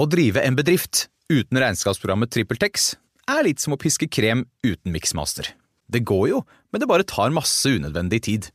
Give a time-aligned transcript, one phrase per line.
[0.00, 2.86] Å drive en bedrift uten regnskapsprogrammet TrippelTex
[3.28, 5.50] er litt som å piske krem uten miksmaster.
[5.92, 6.38] Det går jo,
[6.72, 8.48] men det bare tar masse unødvendig tid.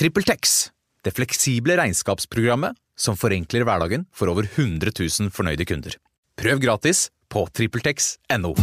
[0.00, 0.70] TrippelTex,
[1.04, 5.98] det fleksible regnskapsprogrammet som forenkler hverdagen for over 100 000 fornøyde kunder.
[6.40, 8.56] Prøv gratis på TrippelTex.no.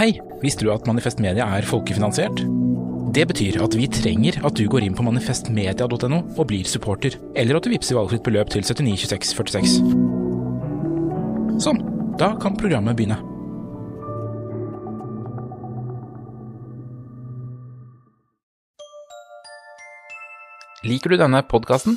[0.00, 2.40] Hei, visste du at Manifest Media er folkefinansiert?
[3.16, 7.56] Det betyr at vi trenger at du går inn på manifestmedia.no og blir supporter, eller
[7.56, 9.78] at du vippser valgfritt beløp til 792646.
[11.64, 11.80] Sånn,
[12.20, 13.16] da kan programmet begynne.
[20.84, 21.96] Liker du denne podkasten?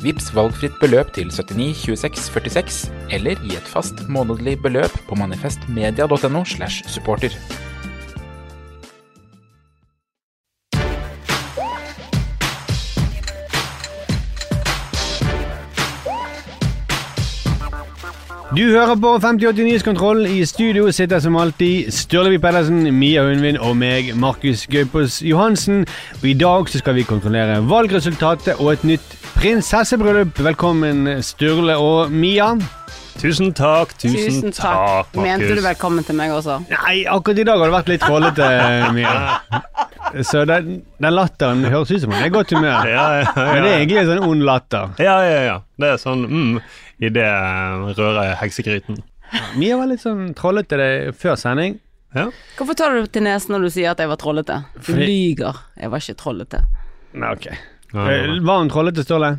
[0.00, 2.78] Vips valgfritt beløp til 79 26 46,
[3.12, 7.36] eller gi et fast månedlig beløp på manifestmedia.no slash supporter.
[18.56, 20.24] Du hører på 5080 Nyhetskontroll.
[20.26, 25.84] I studio sitter som alltid Sturlevi Pedersen, Mia Hundvin og meg, Markus Gaupås Johansen.
[26.18, 30.36] Og I dag skal vi kontrollere valgresultatet og et nytt prinsessebryllup.
[30.44, 32.50] Velkommen, Sturle og Mia.
[33.20, 35.14] Tusen takk, tusen, Tusen takk.
[35.16, 36.58] Mente du velkommen til meg også?
[36.68, 38.48] Nei, akkurat i dag har det vært litt trollete,
[38.96, 39.14] Mia.
[40.26, 42.84] Så den, den latteren høres ut som han er i godt humør.
[42.90, 43.32] Ja, ja, ja.
[43.48, 44.92] Men det er egentlig en sånn ond latter.
[45.00, 45.56] Ja, ja, ja.
[45.80, 46.52] Det er sånn mm,
[47.00, 47.26] i det
[47.96, 49.00] rører heksegryten.
[49.56, 51.78] Mia var litt sånn trollete det før sending.
[52.12, 52.28] Ja.
[52.60, 54.60] Hvorfor tar du til nesen når du sier at jeg var trollete?
[54.76, 55.64] Du Fordi- lyger.
[55.80, 56.64] Jeg var ikke trollete.
[57.16, 57.52] Nei, ok.
[57.94, 59.38] Eh, Var hun trollete, Ståle?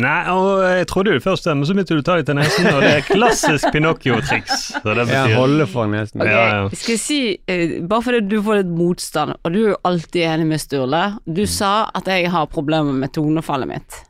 [0.00, 2.38] Nei, og jeg trodde jo det først, men så begynte du å ta litt til
[2.38, 4.62] nesen, og det er klassisk Pinocchio-triks.
[4.80, 6.22] Så det Ja, holde for nesen.
[6.22, 6.68] Okay, Ja, ja.
[6.72, 10.22] Skal jeg si, eh, bare fordi du får litt motstand, og du er jo alltid
[10.30, 11.02] enig med Sturle.
[11.28, 14.00] Du sa at jeg har problemer med tonefallet mitt.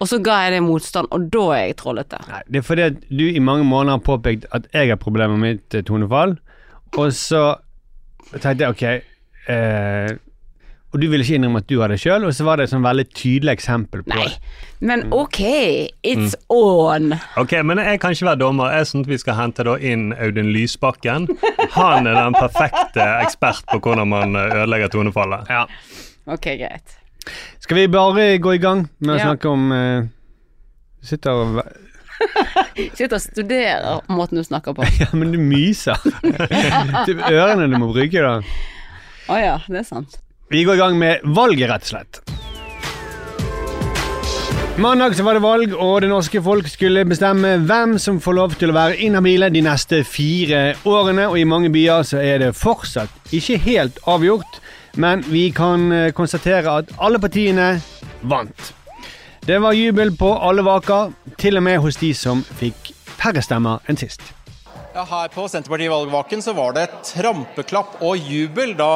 [0.00, 2.18] Og så ga jeg deg motstand, og da er jeg trollete.
[2.28, 5.38] Nei, det er fordi at du i mange måneder har påpekt at jeg har problemer
[5.38, 6.34] med mitt eh, tonefall,
[6.98, 7.54] og så
[8.34, 8.82] tenkte jeg ok
[9.54, 10.16] eh,
[10.94, 12.70] Og du ville ikke innrømme at du hadde det sjøl, og så var det et
[12.70, 14.28] sånn veldig tydelig eksempel på Nei,
[14.86, 15.40] men ok,
[16.06, 17.16] it's on.
[17.40, 18.70] Ok, men jeg kan ikke være dommer.
[18.78, 21.26] Jeg synes vi skal hente da inn Audun Lysbakken.
[21.74, 25.50] Han er den perfekte ekspert på hvordan man eh, ødelegger tonefallet.
[25.50, 25.64] Ja.
[26.30, 26.94] Ok, greit.
[27.64, 29.26] Skal vi bare gå i gang med å Ja.
[29.32, 30.06] snakke om uh,
[31.02, 31.62] sitter og
[32.94, 34.86] Sitter og studerer måten du snakker på.
[35.02, 35.98] Ja, men du myser.
[36.22, 38.36] det er ørene du må bruke, da.
[39.26, 40.20] Å ja, det er sant.
[40.54, 42.18] Vi går i gang med valget, rett og slett.
[44.78, 48.70] Mandag var det valg, og det norske folk skulle bestemme hvem som får lov til
[48.70, 51.24] å være inhabile de neste fire årene.
[51.26, 54.60] Og i mange byer så er det fortsatt ikke helt avgjort,
[54.94, 57.72] men vi kan eh, konstatere at alle partiene
[58.22, 58.70] vant.
[59.42, 63.82] Det var jubel på alle vaker, til og med hos de som fikk færre stemmer
[63.90, 64.22] enn sist.
[64.94, 68.90] Ja, her på Senterpartiet valgvaken så var det trampeklapp og jubel da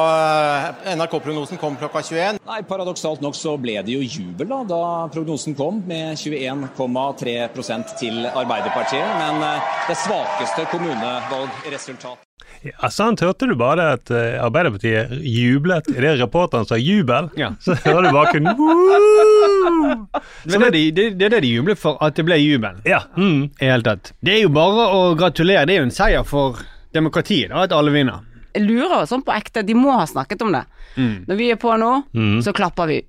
[0.85, 2.39] eh, NRK-prognosen kom klokka 21.
[2.47, 4.79] Nei, Paradoksalt nok så ble det jo jubel da, da
[5.11, 9.11] prognosen kom, med 21,3% til Arbeiderpartiet.
[9.19, 12.28] Men eh, det svakeste kommunevalgresultat.
[12.65, 17.29] Ja, sant, hørte du bare at eh, Arbeiderpartiet jublet idet reporteren sa jubel?
[17.39, 17.53] Ja.
[17.63, 18.55] Så hører du bakgrunnen!
[20.49, 22.79] Det er det, de, det, det er det de jubler for, at det ble jubel.
[22.87, 23.01] Ja.
[23.17, 23.49] Mm.
[23.59, 24.11] I hele tatt.
[24.23, 25.65] Det er jo bare å gratulere.
[25.67, 26.59] Det er jo en seier for
[26.95, 28.25] demokratiet da, at alle vinner.
[28.55, 30.63] Jeg lurer sånn på ekte, de må ha snakket om det.
[30.97, 31.15] Mm.
[31.29, 32.39] Når vi er på nå, Mm.
[32.45, 32.99] så klapper vi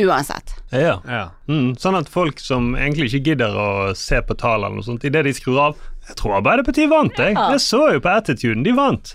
[0.00, 0.54] uansett.
[0.72, 0.96] Ja.
[1.06, 1.24] Ja.
[1.50, 3.68] Mm, sånn at folk som egentlig ikke gidder å
[3.98, 5.76] se på tallene, idet de skrur av
[6.08, 7.36] Jeg tror Arbeiderpartiet vant, jeg.
[7.36, 7.50] Ja.
[7.54, 8.64] Jeg så jo på attituden.
[8.66, 9.12] De vant.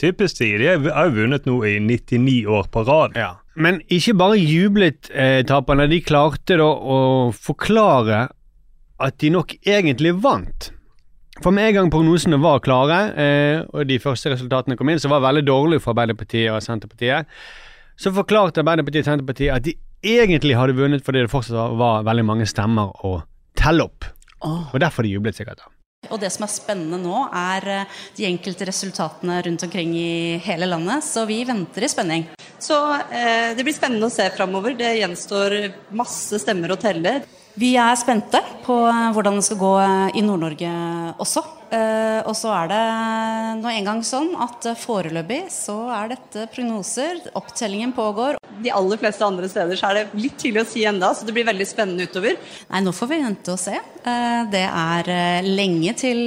[0.00, 0.52] Typisk de.
[0.62, 3.18] De har jo vunnet nå i 99 år på rad.
[3.18, 3.34] Ja.
[3.58, 6.98] Men ikke bare jublet eh, taperne, de klarte da å
[7.34, 8.28] forklare
[9.02, 10.70] at de nok egentlig vant.
[11.42, 15.12] For med en gang prognosene var klare, eh, og de første resultatene kom inn, som
[15.14, 17.28] var veldig dårlige for Arbeiderpartiet og Senterpartiet,
[17.98, 19.76] så forklarte Arbeiderpartiet og Senterpartiet at de
[20.06, 23.20] egentlig hadde vunnet fordi det fortsatt var, var veldig mange stemmer å
[23.58, 24.06] telle opp.
[24.72, 25.62] Og derfor de jublet sikkert.
[25.62, 25.72] da.
[26.10, 30.68] Og det som er spennende nå, er eh, de enkelte resultatene rundt omkring i hele
[30.70, 31.06] landet.
[31.06, 32.28] Så vi venter i spenning.
[32.58, 32.76] Så
[33.14, 34.76] eh, det blir spennende å se framover.
[34.78, 35.58] Det gjenstår
[35.96, 37.20] masse stemmer å telle.
[37.58, 40.68] Vi er spente på eh, hvordan det skal gå eh, i Nord-Norge
[41.18, 41.42] også.
[41.74, 42.82] Eh, og så er det
[43.58, 47.18] nå engang sånn at foreløpig så er dette prognoser.
[47.38, 48.38] Opptellingen pågår.
[48.62, 51.34] De aller fleste andre steder så er det litt tidlig å si enda, så det
[51.34, 52.38] blir veldig spennende utover.
[52.70, 53.74] Nei, nå får vi vente og se.
[54.54, 55.12] Det er
[55.46, 56.24] lenge til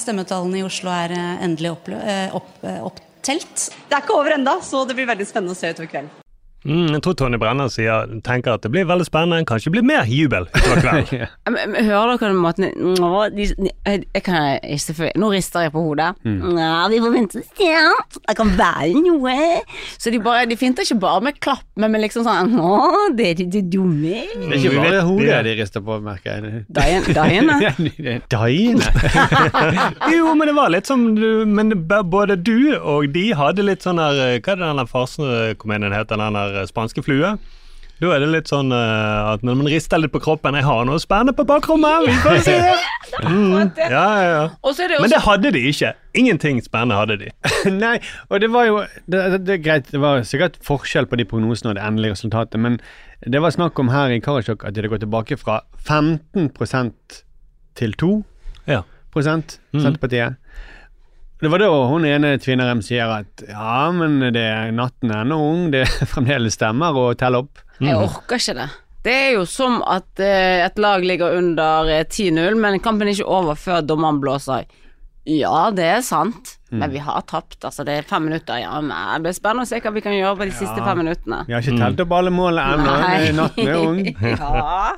[0.00, 2.38] stemmetallene i Oslo er endelig opptelt.
[2.38, 2.54] Opp,
[2.92, 3.04] opp.
[3.28, 6.27] Det er ikke over enda, så det blir veldig spennende å se utover kvelden.
[6.68, 9.86] Mm, jeg tror Tony Brenna sier, tenker at det blir veldig spennende, kanskje det blir
[9.88, 11.24] mer jubel utover kvelden.
[11.24, 11.28] Ja,
[11.88, 12.68] Hører dere den måten
[12.98, 14.58] Nå, de, jeg, kan
[15.18, 16.12] Nå rister jeg på hodet.
[16.26, 16.38] Mm.
[16.58, 17.44] Nå, vi får vente
[17.78, 18.18] og.
[18.28, 19.36] Det kan være noe.
[19.98, 22.74] Så de, bare, de finter ikke bare med klapp, men med liksom sånn Nå,
[23.16, 24.22] det er de dumme.
[24.28, 26.64] Det er ikke bare hodet de rister på, merker jeg.
[26.68, 27.58] Daiene.
[28.28, 28.92] Daiene.
[30.12, 31.72] Jo, men det var litt som du, Men
[32.10, 36.38] både du og de hadde litt sånn eh, Hva er det den farsekomedien heter, den
[36.58, 37.36] der eh, spanske flue?
[37.98, 40.84] Da er det litt sånn uh, at når man rister litt på kroppen 'Jeg har
[40.86, 42.58] noe spennende på bakrommet, vi får se!'
[43.24, 44.72] Mm, ja, ja, ja.
[44.76, 45.94] Det Men det hadde de ikke.
[46.14, 47.30] Ingenting spennende hadde de.
[47.72, 47.96] Nei,
[48.28, 48.76] og det var jo
[49.08, 52.14] det, det, det er greit, det var sikkert forskjell på de prognosene og det endelige
[52.14, 52.78] resultatet, men
[53.26, 57.22] det var snakk om her i Karasjok at de hadde gått tilbake fra 15%
[57.80, 58.12] til 2
[58.68, 58.82] Ja.
[59.10, 60.36] prosent, Senterpartiet.
[61.38, 65.38] Det var da hun ene Tvinnerem sier at ja, men det er natten er ennå
[65.38, 67.60] ung, det fremdeles stemmer å telle opp.
[67.78, 68.68] Jeg orker ikke det.
[69.06, 73.14] Det er jo som at eh, et lag ligger under eh, 10-0, men kampen er
[73.14, 74.66] ikke over før dommeren blåser.
[75.28, 76.82] Ja, det er sant, Mm.
[76.82, 77.62] men vi har tapt.
[77.64, 78.58] Altså, det er fem minutter.
[78.60, 80.98] Ja, men det blir spennende å se hva vi kan gjøre på de siste fem
[81.00, 81.38] minuttene.
[81.48, 84.02] Vi har ikke telt opp alle målene ennå, natten er ung.
[84.34, 84.50] ja.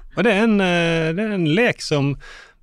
[0.16, 2.08] Og det er, en, eh, det er en lek som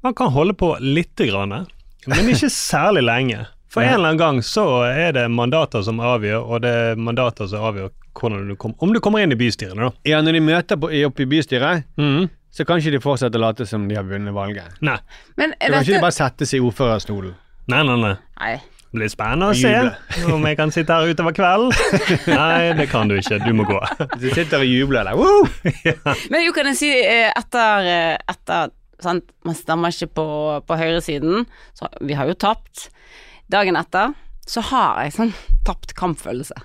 [0.03, 1.56] man kan holde på lite grann,
[2.03, 3.45] men ikke særlig lenge.
[3.77, 7.50] For en eller annen gang så er det mandater som avgjør, og det er mandater
[7.51, 9.91] som avgjør hvordan du kom, om du kommer inn i bystyrene.
[9.91, 9.91] da.
[10.09, 11.85] Ja, når de møter på, oppe i bystyret,
[12.50, 14.79] så kan ikke de fortsette å late som de har vunnet valget.
[14.81, 14.97] Nei.
[15.38, 17.35] Men Så er kan ikke de bare sette seg i ordførerstolen.
[17.69, 18.15] Nei, nei, nei.
[18.41, 18.56] Nei.
[18.88, 21.73] Det blir spennende å se om jeg kan sitte her utover kvelden.
[22.39, 23.38] Nei, det kan du ikke.
[23.44, 23.77] Du må gå.
[24.15, 25.19] Du sitter og jubler der.
[25.19, 25.44] Woo!
[26.31, 28.71] Men jo, kan jeg si eh, etter, eh, etter
[29.03, 29.27] sant?
[29.45, 30.25] Man stemmer ikke på,
[30.65, 31.44] på høyresiden,
[31.77, 32.88] så vi har jo tapt.
[33.51, 34.13] Dagen etter
[34.47, 35.31] så har jeg sånn
[35.67, 36.55] tapt kampfølelse.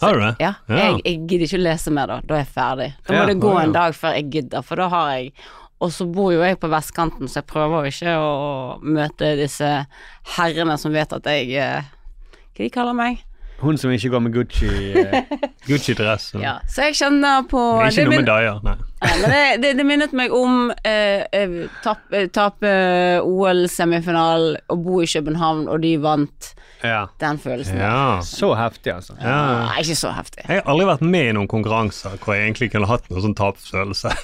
[0.00, 0.34] Har du det?
[0.40, 2.20] Ja, Jeg, jeg gidder ikke å lese mer da.
[2.24, 2.86] Da er jeg ferdig.
[3.04, 5.32] Da må Ja, det gå en dag før jeg gidder, for da har jeg
[5.80, 9.68] Og så bor jo jeg på vestkanten, så jeg prøver ikke å møte disse
[10.36, 11.86] herrene som vet at jeg eh,
[12.52, 13.22] Hva de kaller meg?
[13.60, 15.50] Hun som ikke går med Gucci-dress.
[15.68, 16.30] Gucci-dress.
[16.40, 18.76] Ja, så jeg kjenner på Men ikke noe med Daya, nei.
[19.00, 21.54] Nei, det, det, det minnet meg om eh, eh,
[21.84, 22.72] tap- eh, tape
[23.24, 26.50] OL-semifinalen og bo i København, og de vant.
[26.84, 27.02] Ja.
[27.20, 27.76] Den følelsen.
[27.80, 28.20] Ja.
[28.24, 29.16] Så heftig, altså.
[29.20, 29.36] Ja.
[29.68, 30.44] Nei, ikke så heftig.
[30.48, 33.36] Jeg har aldri vært med i noen konkurranser hvor jeg egentlig kunne hatt noen sånn
[33.36, 34.14] tapsfølelse.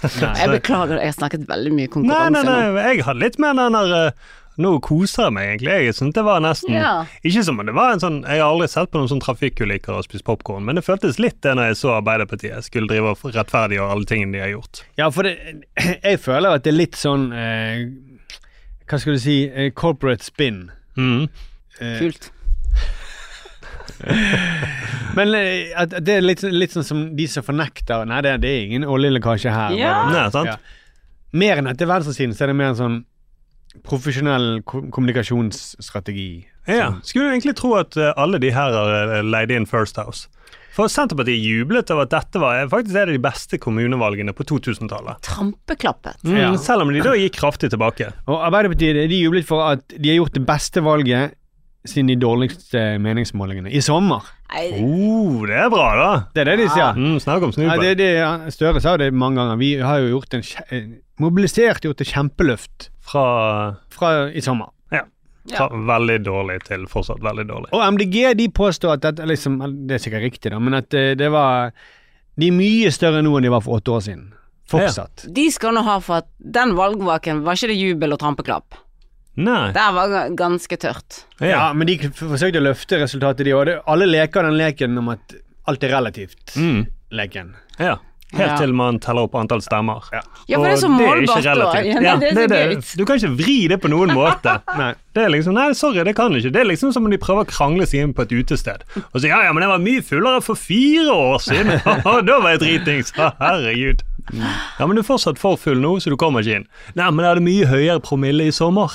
[0.41, 2.73] Jeg beklager, jeg har snakket veldig mye Nei, konkurranse nei, nå.
[2.79, 5.73] nei, jeg hadde litt mer den der eh, Nå koser jeg meg egentlig.
[5.85, 6.93] Jeg synes det var nesten Ja.
[7.23, 9.99] Ikke som om det var en sånn Jeg har aldri sett på noen sånn trafikkulykker
[9.99, 13.35] og spist popkorn, men det føltes litt det når jeg så Arbeiderpartiet skulle drive og
[13.37, 14.83] rettferdiggjøre alle tingene de har gjort.
[14.97, 15.37] Ja, for det,
[16.09, 17.85] jeg føler at det er litt sånn eh,
[18.89, 20.71] Hva skal du si eh, Corporate spin.
[20.97, 21.27] Mm.
[21.81, 22.31] Eh, Kult.
[25.17, 28.37] Men eh, at at det er litt, litt sånn som de som fornekter Nei, det,
[28.45, 29.77] det er ingen oljelekkasje her.
[29.77, 29.95] Ja.
[30.13, 30.53] Nei, sant?
[30.55, 30.57] Ja.
[31.37, 32.99] Mer enn etter venstresiden, så er det mer en sånn
[33.85, 36.47] profesjonell ko kommunikasjonsstrategi.
[36.67, 39.97] Ja, Skulle du egentlig tro at eh, alle de her har eh, leid inn First
[40.01, 40.27] House.
[40.77, 44.45] For Senterpartiet jublet over at dette var eh, faktisk er det de beste kommunevalgene på
[44.51, 45.23] 2000-tallet.
[45.25, 46.19] Trampeklappet.
[46.27, 46.51] Mm, Ja.
[46.61, 48.11] Selv om de da gikk kraftig tilbake.
[48.27, 51.37] Og Arbeiderpartiet de jublet for at de har gjort det beste valget
[51.87, 54.27] siden de dårligste meningsmålingene i sommer.
[54.51, 56.11] Nei, Oh, det er bra, da!
[56.35, 56.99] Det er det de sier.
[56.99, 59.57] Mm, Snakk om Ja, det, det, ja, Støre sa det mange ganger.
[59.61, 60.43] Vi har jo gjort en
[61.19, 64.69] kje- jo til kjempeløft Fra, fra i sommer.
[64.93, 65.05] ja,
[65.49, 67.69] fra veldig dårlig til fortsatt veldig dårlig.
[67.73, 71.15] Og MDG de påstår at dette liksom, Det er sikkert riktig, da, men at eh,
[71.15, 71.71] det var
[72.37, 74.33] De er mye større nå enn de var for åtte år siden.
[74.69, 75.27] Fortsatt.
[75.33, 78.75] De skal nå ha for at den valgvaken var ikke det jubel og trampeklapp.
[79.37, 79.71] Nei.
[79.73, 81.25] Der var ganske tørt.
[81.41, 81.73] Ja.
[81.73, 83.71] men de forsøkte å løfte resultatet, de òg.
[83.87, 85.35] Alle leker den leken om at
[85.69, 86.57] alt er relativt.
[86.57, 86.87] Mm.
[87.13, 87.55] Leken.
[87.79, 87.97] Ja.
[88.37, 88.57] Helt Ja.
[88.61, 90.05] til man teller opp antall stemmer.
[90.13, 90.21] Ja,
[90.59, 91.55] for det er så målbart da.
[91.55, 92.03] relativt.
[92.05, 92.97] Ja, det er så gøy.
[93.01, 94.59] Du kan ikke vri det på noen måte.
[95.17, 96.51] Det er liksom, nei, sorry, det kan du ikke.
[96.53, 98.83] Det er liksom som om de prøver å krangle seg inn på et utested.
[99.01, 101.71] Og så, ja, ja, men jeg var mye fullere for fire år siden.
[102.29, 103.15] da var jeg dritings.
[103.17, 104.03] Herregud.
[104.37, 106.67] Ja, men du er fortsatt for full nå, så du kommer ikke inn.
[107.01, 108.93] Nei, men jeg hadde mye høyere promille i sommer.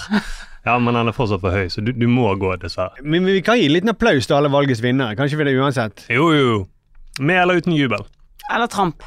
[0.68, 3.02] Ja, men han er fortsatt for høy, så du, du må gå, dessverre.
[3.02, 5.18] Men vi kan gi en liten applaus til alle valgets vinnere.
[5.18, 6.06] Kanskje vi det uansett?
[6.14, 6.60] Jo, jo.
[7.18, 8.06] Med eller uten jubel.
[8.54, 9.02] Eller tramp.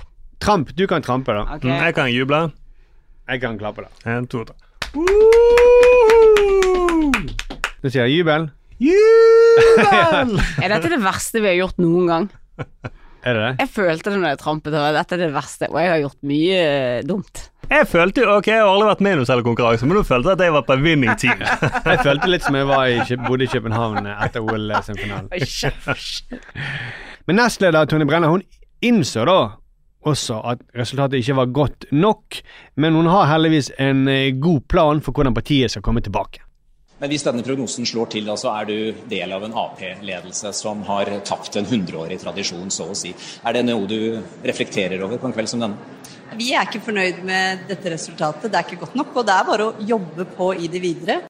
[0.44, 0.74] Tramp.
[0.76, 1.46] Du kan trampe, da.
[1.56, 1.70] Okay.
[1.70, 2.40] Mm, Jeg kan juble.
[3.32, 3.88] Jeg kan klappe, da.
[4.12, 4.56] En, to, tre.
[7.84, 8.50] Nå sier jeg jubel.
[8.82, 10.34] Jubel!
[10.64, 12.28] Er dette det verste vi har gjort noen gang?
[13.24, 13.50] Er det det?
[13.64, 15.68] Jeg følte det når jeg trampet, og dette er det verste.
[15.72, 17.46] Og jeg har gjort mye eh, dumt.
[17.70, 20.02] Jeg følte jo, ok, jeg har aldri vært med i noen særlig konkurranse, men nå
[20.04, 21.40] følte jeg at jeg var på winning team.
[21.94, 25.28] Jeg følte litt som jeg var i, bodde i København etter OL-semifinalen.
[27.24, 28.44] Men nestleder Tone Brenna hun
[28.84, 29.38] innså da
[30.08, 32.40] også at resultatet ikke var godt nok,
[32.76, 36.44] men hun har heldigvis en eh, god plan for hvordan partiet skal komme tilbake.
[37.00, 40.84] Men hvis denne prognosen slår til, da, så er du del av en Ap-ledelse som
[40.86, 43.10] har tapt en hundreårig tradisjon, så å si.
[43.44, 45.98] Er det noe du reflekterer over på en kveld som denne?
[46.38, 49.12] Vi er ikke fornøyd med dette resultatet, det er ikke godt nok.
[49.20, 51.20] Og det er bare å jobbe på i det videre.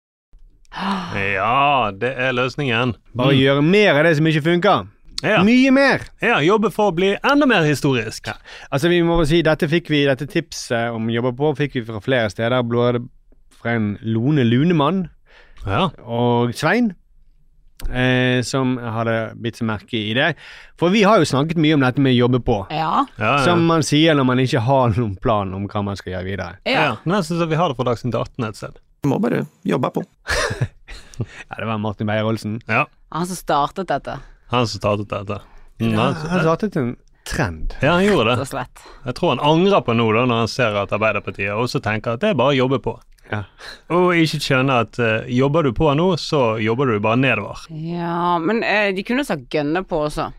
[0.74, 2.96] Ja, det er løsningen.
[3.16, 4.86] Bare gjøre mer av det som ikke funker.
[5.24, 5.40] Ja.
[5.46, 6.02] Mye mer!
[6.22, 8.28] Ja, jobbe for å bli enda mer historisk.
[8.70, 11.84] Altså vi må bare si, Dette fikk vi, dette tipset om jobber på fikk vi
[11.88, 12.60] fra flere steder.
[12.68, 13.00] Både
[13.60, 15.06] fra en Lone Lunemann
[15.64, 15.86] Ja.
[16.04, 16.90] og Svein,
[17.88, 20.34] eh, som hadde bitt seg merke i det.
[20.76, 22.58] For vi har jo snakket mye om dette med å jobbe på.
[22.70, 23.06] Ja.
[23.18, 23.44] Ja, ja.
[23.46, 26.58] Som man sier når man ikke har noen plan om hva man skal gjøre videre.
[26.68, 26.96] ja.
[27.04, 28.76] Men jeg syns vi har det fra Dagsnytt 18 et sted.
[29.08, 30.04] Må bare jobbe på.
[31.14, 32.56] Ja, Det var Martin Beyer-Olsen.
[32.66, 32.86] Ja.
[33.14, 34.16] Han som startet dette,
[34.52, 35.40] Han som startet dette.
[35.80, 37.74] Mm, Ja, han- han startet en trend.
[37.82, 38.46] Ja, han gjorde det.
[38.48, 38.82] slett.
[39.06, 42.20] Jeg tror han angrer på noe da, når han ser at Arbeiderpartiet også tenker at
[42.20, 42.98] det er bare å jobbe på.
[43.32, 43.44] Ja.
[43.90, 47.56] Og ikke skjønne at uh, jobber du på nå, så jobber du bare nedover.
[47.70, 50.30] Ja, men uh, de kunne sagt gønne på også.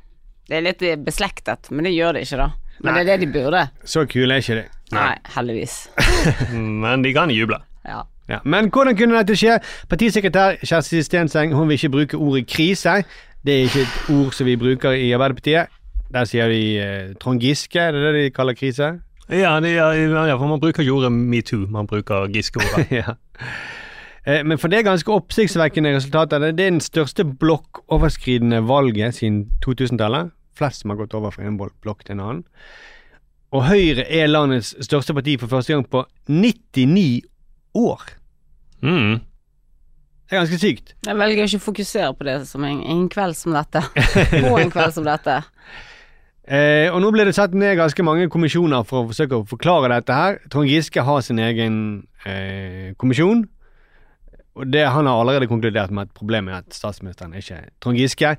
[0.47, 2.51] Det er litt eh, beslektet, men det gjør det ikke, da.
[2.83, 3.63] Men det er det de burde.
[3.83, 4.65] Så kule er ikke de.
[4.93, 5.87] Nei, heldigvis.
[6.53, 7.57] Men de kan juble.
[7.87, 8.03] Ja.
[8.29, 8.39] Ja.
[8.45, 9.55] Men hvordan kunne dette skje?
[9.89, 12.99] Partisekretær Kjersti Stenseng hun vil ikke bruke ordet krise.
[13.45, 15.73] Det er ikke et ord som vi bruker i Arbeiderpartiet.
[16.13, 18.87] Der sier de eh, Trond Giske, er det det de kaller krise?
[19.29, 22.91] Ja, det, ja, ja, for man bruker ikke ordet metoo, man bruker Giske-ordet.
[23.01, 23.15] ja.
[24.25, 26.41] Eh, Men for det er ganske oppsiktsvekkende resultater.
[26.41, 30.33] Det er den største blokkoverskridende valget siden 2000-tallet.
[30.57, 32.43] Flest som har gått over fra en blokk til en annen.
[33.53, 37.21] Og Høyre er landets største parti for første gang på 99
[37.77, 38.01] år.
[38.81, 39.19] Mm.
[40.25, 40.95] Det er ganske sykt.
[41.05, 43.81] Jeg velger ikke å fokusere på det som en, en kveld som dette.
[44.47, 45.35] På en kveld som dette.
[46.45, 49.91] Eh, og nå blir det satt ned ganske mange kommisjoner for å forsøke å forklare
[49.93, 50.39] dette her.
[50.53, 51.77] Trond Giske har sin egen
[52.25, 53.45] eh, kommisjon.
[54.55, 58.01] Og det, han har allerede konkludert med at problemet er at statsministeren er ikke Trond
[58.01, 58.35] Giske.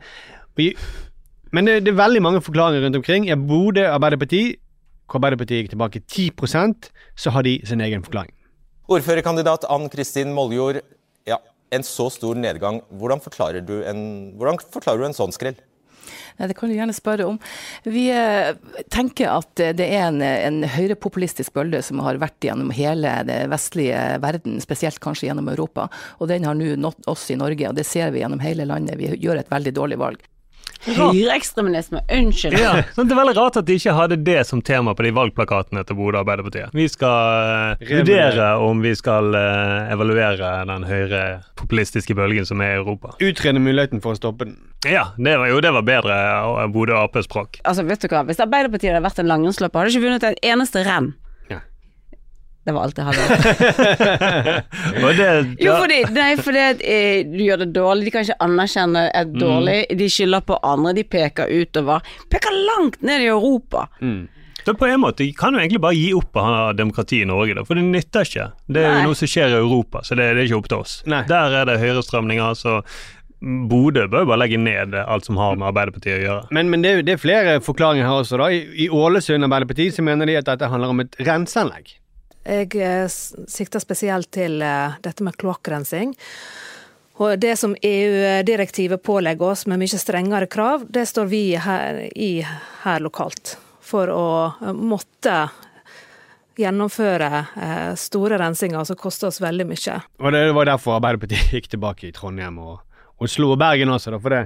[1.55, 3.31] Men det, det er veldig mange forklaringer rundt omkring.
[3.31, 4.45] I Bodø Arbeiderparti,
[5.07, 8.33] hvor Arbeiderpartiet gikk tilbake 10% så har de sin egen forklaring.
[8.91, 10.79] Ordførerkandidat Ann Kristin Moljord,
[11.27, 11.39] ja,
[11.75, 12.83] en så stor nedgang.
[12.91, 14.03] Hvordan forklarer du en,
[14.73, 15.59] forklarer du en sånn skrell?
[16.37, 17.39] Nei, Det kan du gjerne spørre om.
[17.85, 18.53] Vi eh,
[18.93, 23.41] tenker at eh, det er en, en høyrepopulistisk bølge som har vært gjennom hele det
[23.53, 25.89] vestlige verden, spesielt kanskje gjennom Europa.
[26.21, 29.01] Og den har nå nådd oss i Norge, og det ser vi gjennom hele landet.
[29.01, 30.25] Vi gjør et veldig dårlig valg.
[30.87, 32.59] Høyreekstremisme, unnskyld.
[32.61, 35.13] Ja, sånn, det er veldig rart at de ikke hadde det som tema på de
[35.17, 36.75] valgplakatene til Bodø Arbeiderpartiet.
[36.77, 41.25] Vi skal eh, vurdere om vi skal eh, evaluere den høyre
[41.59, 43.17] populistiske bølgen som er i Europa.
[43.21, 44.59] Utrede muligheten for å stoppe den.
[44.87, 47.61] Ja, det var jo det var bedre eh, Bodø Ap-språk.
[47.65, 50.51] Altså, vet du hva, Hvis Arbeiderpartiet hadde vært en langrennsløper, hadde de ikke vunnet et
[50.53, 51.15] eneste renn.
[52.67, 54.63] Det var alt jeg hadde.
[55.17, 58.07] Det, Jo, fordi, nei, fordi at, eh, du gjør det dårlig.
[58.09, 59.39] De kan ikke anerkjenne et Mm.
[59.41, 59.77] dårlig.
[59.99, 60.93] De skylder på andre.
[60.99, 62.03] De peker utover.
[62.31, 63.87] Peker langt ned i Europa.
[64.67, 67.55] Så på en måte kan du egentlig bare gi opp å ha demokrati i Norge,
[67.55, 68.47] da, for det nytter ikke.
[68.67, 69.03] Det er Nei.
[69.03, 70.97] jo noe som skjer i Europa, så det, det er ikke opp til oss.
[71.07, 72.81] Der er det høyrestrømninger, så
[73.47, 76.49] Bodø bør jo bare legge ned alt som har med Arbeiderpartiet å gjøre.
[76.51, 78.39] Men, men det, er- det er flere forklaringer her også.
[78.41, 78.49] da.
[78.51, 81.95] I, i Ålesund Arbeiderparti så mener de at dette handler om et renseanlegg.
[82.47, 83.07] Jeg eh,
[83.51, 86.15] sikter spesielt til eh, dette med kloakkrensing.
[87.17, 92.45] Og det som EU-direktivet pålegger oss med mye strengere krav, det står vi her, i
[92.85, 93.57] her lokalt.
[93.83, 94.27] For å
[94.61, 95.47] eh, måtte
[96.57, 97.29] gjennomføre
[98.01, 99.97] store rensinger som koster oss veldig mye.
[100.25, 102.79] Og det var derfor Arbeiderpartiet gikk tilbake i Trondheim og
[103.21, 104.39] Oslo og Bergen også, da, for det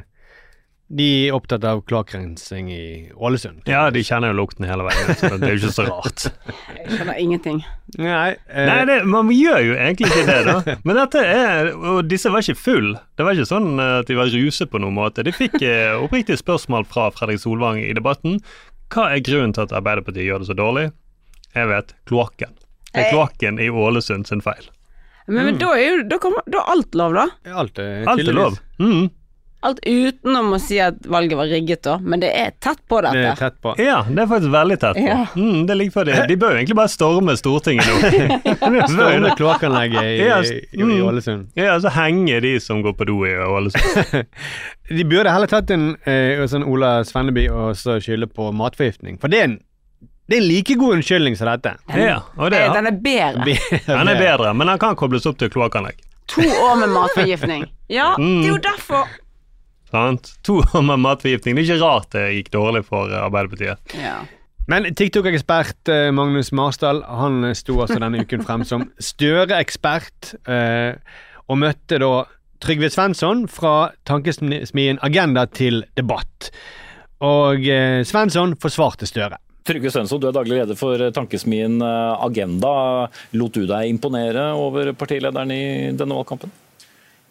[0.90, 3.60] De er opptatt av kloakkrensing i Ålesund.
[3.70, 6.24] Ja, de kjenner jo lukten hele veien, så det er jo ikke så rart.
[6.80, 7.60] Jeg skjønner ingenting.
[7.94, 10.74] Nei, eh, Nei, det, man gjør jo egentlig ikke det, da.
[10.88, 12.90] Men dette er Og disse var ikke full.
[13.18, 15.22] Det var ikke sånn eh, at de var ruset på noen måte.
[15.26, 18.40] De fikk eh, oppriktige spørsmål fra Fredrik Solvang i debatten.
[18.90, 20.88] Hva er grunnen til at Arbeiderpartiet gjør det så dårlig?
[21.54, 22.58] Jeg vet kloakken.
[22.90, 24.66] Det er kloakken i Ålesund sin feil.
[25.30, 27.28] Men, men da er jo da, kommer, da er alt lov, da.
[27.62, 28.58] Alt er, Alt er lov.
[28.82, 29.06] Mm.
[29.60, 31.98] Alt utenom å si at valget var rigget, da.
[32.00, 33.12] Men det er tett på dette.
[33.18, 33.74] Det er tett på.
[33.76, 35.04] Ja, det er faktisk veldig tett på.
[35.04, 35.18] Ja.
[35.36, 36.14] Mm, det ligger for det.
[36.30, 38.78] De bør jo egentlig bare storme Stortinget nå.
[38.94, 40.94] Storme kloakkanlegget i, Ja, i, i mm.
[41.10, 41.50] Ålesund.
[41.60, 44.24] Ja, så henger de som går på do i Ålesund.
[44.90, 49.20] De burde heller tatt en eh, sånn Ola Svenneby og så skylde på matforgiftning.
[49.22, 49.58] For det er en,
[50.26, 51.76] det er en like god unnskyldning som dette.
[51.94, 53.54] Ja, og det er Den er bedre.
[53.86, 56.00] Den er bedre, men den kan kobles opp til kloakkanlegg.
[56.32, 57.68] To år med matforgiftning.
[57.90, 58.62] Ja, det er jo Mm.
[58.66, 59.06] derfor.
[59.90, 60.34] Sant?
[60.46, 61.56] To år med matforgiftning.
[61.56, 63.96] Det er ikke rart det gikk dårlig for eh, Arbeiderpartiet.
[63.98, 64.20] Ja.
[64.70, 70.34] Men TikTok-ekspert eh, Magnus Marsdal han eh, sto altså denne uken frem som Støre-ekspert,
[71.50, 72.12] og møtte da
[72.60, 76.50] Trygve Svensson fra tankesmien Agenda til debatt.
[77.24, 77.64] Og
[78.06, 79.40] Svensson forsvarte Støre.
[79.66, 83.08] Trygve Svensson, du er daglig leder for tankesmien Agenda.
[83.32, 85.62] Lot du deg imponere over partilederen i
[85.96, 86.52] denne valgkampen?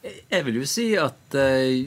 [0.02, 1.82] Jeg vil jo si at eh,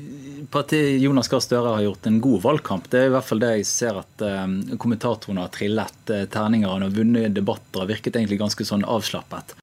[0.52, 2.90] partiet Jonas Gahr Støre har gjort en god valgkamp.
[2.92, 6.68] Det er i hvert fall det jeg ser at eh, kommentatorene har trillet eh, terninger.
[6.68, 9.56] Han har vunnet debatter og virket egentlig ganske sånn avslappet.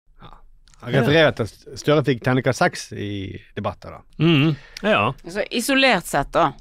[0.79, 3.12] Han refererer til at Støre fikk terningkast seks i
[3.56, 4.00] debatter.
[4.00, 4.25] da.
[4.25, 4.56] Mm.
[4.88, 5.01] Ja.
[5.27, 6.53] Så isolert sett, da,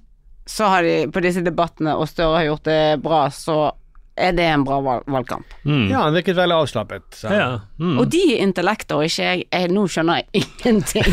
[0.45, 3.61] så har de på disse debattene, og Støre har gjort det bra, så
[4.19, 5.55] er det en bra valg valgkamp.
[5.65, 7.05] Ja, han virket veldig avslappet.
[7.15, 7.31] Så.
[7.79, 7.99] Mm.
[8.01, 11.09] Og de intellekter og ikke jeg, jeg Nå skjønner jeg ingenting.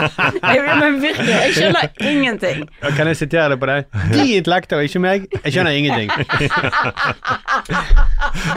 [0.50, 2.64] jeg, men virkelig, jeg skjønner ingenting.
[2.82, 3.88] Ja, Kan jeg sitere det på deg?
[4.12, 5.26] De intellekter og ikke meg.
[5.40, 6.10] Jeg skjønner ingenting.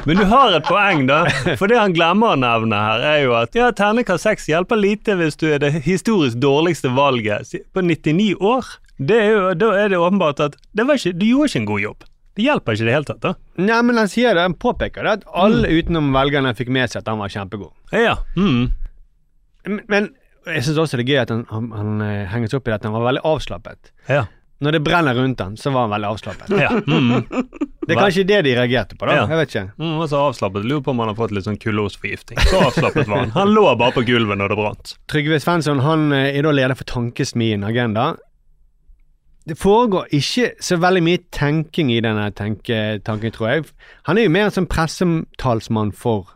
[0.06, 1.24] Men du har et poeng, da.
[1.60, 5.18] For det han glemmer å nevne her, er jo at ja, terningkast seks hjelper lite
[5.20, 8.74] hvis du er det historisk dårligste valget på 99 år.
[9.02, 11.70] Det er jo, da er det åpenbart at det var ikke, du gjorde ikke en
[11.72, 12.10] god jobb.
[12.34, 13.34] Det hjelper ikke i det hele tatt, da.
[13.62, 17.04] Nei, men han sier det, han påpeker det, at alle utenom velgerne fikk med seg
[17.04, 17.74] at han var kjempegod.
[17.94, 18.16] Ja.
[18.34, 18.72] Mm.
[19.68, 20.08] Men, men
[20.50, 22.74] jeg syns også det er gøy at han, han, han eh, henger seg opp i
[22.76, 23.94] at han var veldig avslappet.
[24.10, 24.26] Ja.
[24.64, 26.52] Når det brenner rundt han, så var han veldig avslappet.
[26.58, 26.72] Ja.
[26.88, 27.24] Mm.
[27.84, 29.18] Det er kanskje det de reagerte på, da.
[29.18, 29.24] Ja.
[29.28, 29.64] Jeg vet ikke.
[29.76, 30.64] Mm, og så avslappet.
[30.64, 32.40] Lurer på om han har fått litt sånn kulosforgifting.
[32.48, 33.34] Så avslappet var han.
[33.36, 34.94] Han lå bare på gulvet når det brant.
[35.12, 38.14] Trygve Svensson han eh, er da leder for Tankesmien Agenda.
[39.44, 43.66] Det foregår ikke så veldig mye tenking i denne tenke, tanken, tror jeg.
[44.08, 46.32] Han er jo mer en sånn pressetalsmann for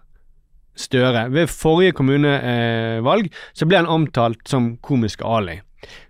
[0.78, 1.24] Støre.
[1.34, 5.56] Ved forrige kommunevalg så ble han omtalt som komiske Ali,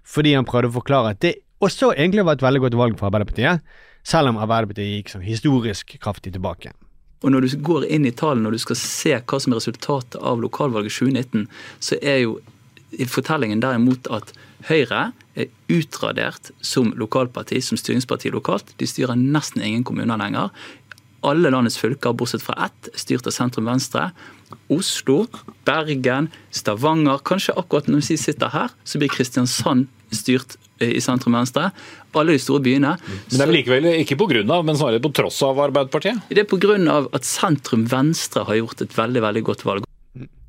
[0.04, 3.08] fordi han prøvde å forklare at det også egentlig var et veldig godt valg for
[3.08, 3.64] Arbeiderpartiet,
[4.04, 6.74] selv om Arbeiderpartiet gikk sånn historisk kraftig tilbake.
[7.24, 10.20] Og når du går inn i tallene, og du skal se hva som er resultatet
[10.20, 11.48] av lokalvalget 2019,
[11.80, 12.38] så er jo
[13.10, 18.74] fortellingen derimot at Høyre er utradert som lokalparti, som styringsparti lokalt.
[18.82, 20.50] De styrer nesten ingen kommuner lenger.
[21.28, 24.08] Alle landets fylker, bortsett fra ett, er styrt av sentrum-venstre.
[24.74, 25.26] Oslo,
[25.68, 31.72] Bergen, Stavanger Kanskje akkurat når vi sitter her, så blir Kristiansand styrt eh, i sentrum-venstre.
[32.18, 32.96] Alle de store byene.
[33.02, 36.24] Men det er likevel ikke på grunn av, men snarere på tross av Arbeiderpartiet?
[36.32, 36.78] Det er pga.
[37.14, 39.90] at sentrum-venstre har gjort et veldig veldig godt valg.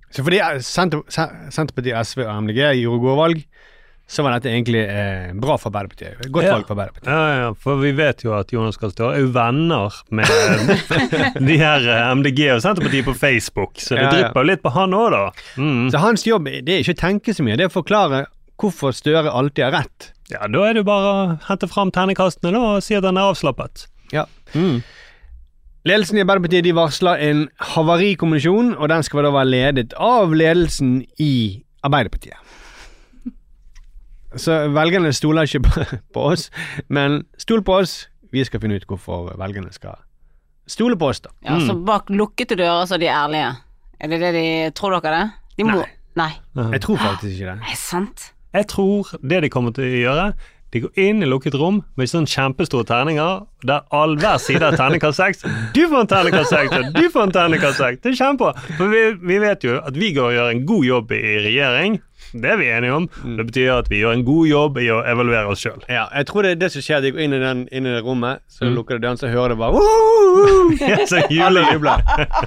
[0.08, 3.42] Så fordi Senterpartiet, SV og MDG gjorde gode valg,
[4.08, 6.30] så var dette egentlig eh, bra for Arbeiderpartiet.
[6.32, 7.10] Godt valg for Arbeiderpartiet.
[7.12, 10.30] Ja, ja, for vi vet jo at Jonas Gahr Støre er jo venner med
[11.50, 14.72] de her eh, MDG og Senterpartiet på Facebook, så det Ja, drypper jo litt på
[14.72, 15.22] han òg, da.
[15.60, 15.90] Mm.
[15.92, 18.24] Så hans jobb det er ikke å tenke så mye, det er å forklare
[18.58, 20.08] hvorfor Støre alltid har rett.
[20.32, 23.20] Ja, da er det jo bare å hente fram terningkastene da, og si at han
[23.20, 23.86] er avslappet.
[24.12, 24.24] Ja.
[25.88, 27.44] Ledelsen i Arbeiderpartiet de varsler en
[27.76, 31.32] havarikommisjon, og den skal da være ledet av ledelsen i
[31.86, 32.40] Arbeiderpartiet.
[34.36, 36.50] Så velgerne stoler ikke på, på oss,
[36.88, 38.08] men stol på oss.
[38.32, 39.96] Vi skal finne ut hvorfor velgerne skal
[40.68, 41.32] stole på oss, da.
[41.46, 43.54] Ja, Så bak lukkede dører så er de ærlige.
[43.98, 44.44] Er det det de
[44.76, 45.24] Tror dere det?
[45.58, 45.80] De må
[46.18, 46.32] Nei.
[46.74, 47.58] Jeg tror faktisk ikke det.
[47.62, 48.30] Er det sant?
[48.56, 50.24] Jeg tror det de kommer til å gjøre,
[50.72, 54.76] de går inn i lukket rom med sånn kjempestore terninger, der all hver side er
[54.76, 55.44] terningkast seks.
[55.76, 58.02] Du får en terningkast seks, og du får en terningkast seks.
[58.04, 58.66] Det er kjempebra.
[58.76, 62.00] For vi, vi vet jo at vi går og gjør en god jobb i regjering.
[62.32, 63.06] Det er vi enige om.
[63.38, 65.80] Det betyr at vi gjør en god jobb i å evaluere oss sjøl.
[65.88, 67.00] Ja, jeg tror det er det som skjer.
[67.04, 68.74] De går inn i, den, inn i det rommet, så Mm.
[68.76, 69.80] lukker de døren, så hører det bare
[70.90, 72.02] Ja, så jubler.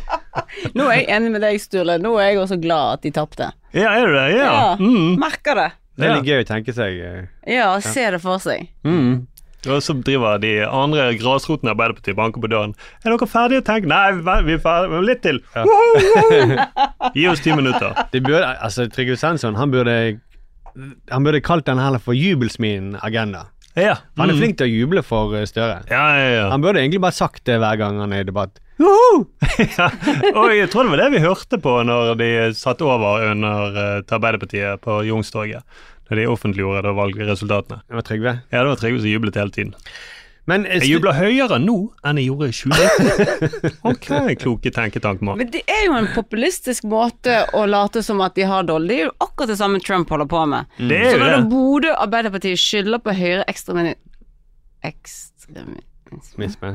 [0.78, 1.98] Nå er jeg enig med deg, Sturle.
[2.02, 3.52] Nå er jeg også glad at de tapte.
[3.74, 4.28] Ja, er du det?
[4.38, 4.50] Ja.
[4.52, 5.16] Ja, Mm.
[5.20, 5.70] Merker det.
[5.98, 6.96] Det er litt gøy å tenke seg.
[7.04, 7.26] eh.
[7.54, 8.70] Ja, se det for seg.
[8.88, 9.28] Mm.
[9.70, 12.72] Og så driver de andre grasrotene i Arbeiderpartiet banker på døren.
[13.06, 13.90] Er dere ferdige å tenke?
[13.92, 15.02] Nei, vi er ferdige.
[15.06, 15.42] Litt til.
[17.18, 17.94] Gi oss ti minutter.
[18.14, 19.96] Det burde, altså, Trygve Svensson han burde,
[21.12, 23.46] han burde kalt den heller for jubelsmin-agenda.
[23.78, 23.94] Ja.
[24.20, 24.40] Han er Mm.
[24.42, 25.78] flink til å juble for eh, Støre.
[25.90, 26.50] Ja, ja, ja.
[26.52, 28.60] Han burde egentlig bare sagt det hver gang han er i debatt.
[28.82, 29.88] ja.
[30.34, 34.02] Og jeg tror det var det vi hørte på når de satt over under uh,
[34.02, 35.62] til Arbeiderpartiet på Youngstorget.
[36.12, 37.86] Da de offentliggjorde da valgresultatene.
[37.88, 38.34] Det var Trygve?
[38.52, 39.76] Ja, det var Trygve som jublet hele tiden.
[40.50, 43.78] Men, eh, jeg jubler høyere nå enn jeg gjorde i 2019.
[43.94, 44.10] ok,
[44.42, 45.40] kloke tenketankmann.
[45.40, 48.90] Men det er jo en populistisk måte å late som at de har dårlig.
[48.92, 50.80] Det er jo akkurat det samme Trump holder på med.
[50.82, 53.96] Det er så når da Bodø Arbeiderparti skylder på høyre ekstremisme
[54.84, 55.88] Ekstremisme
[56.42, 56.74] Misme.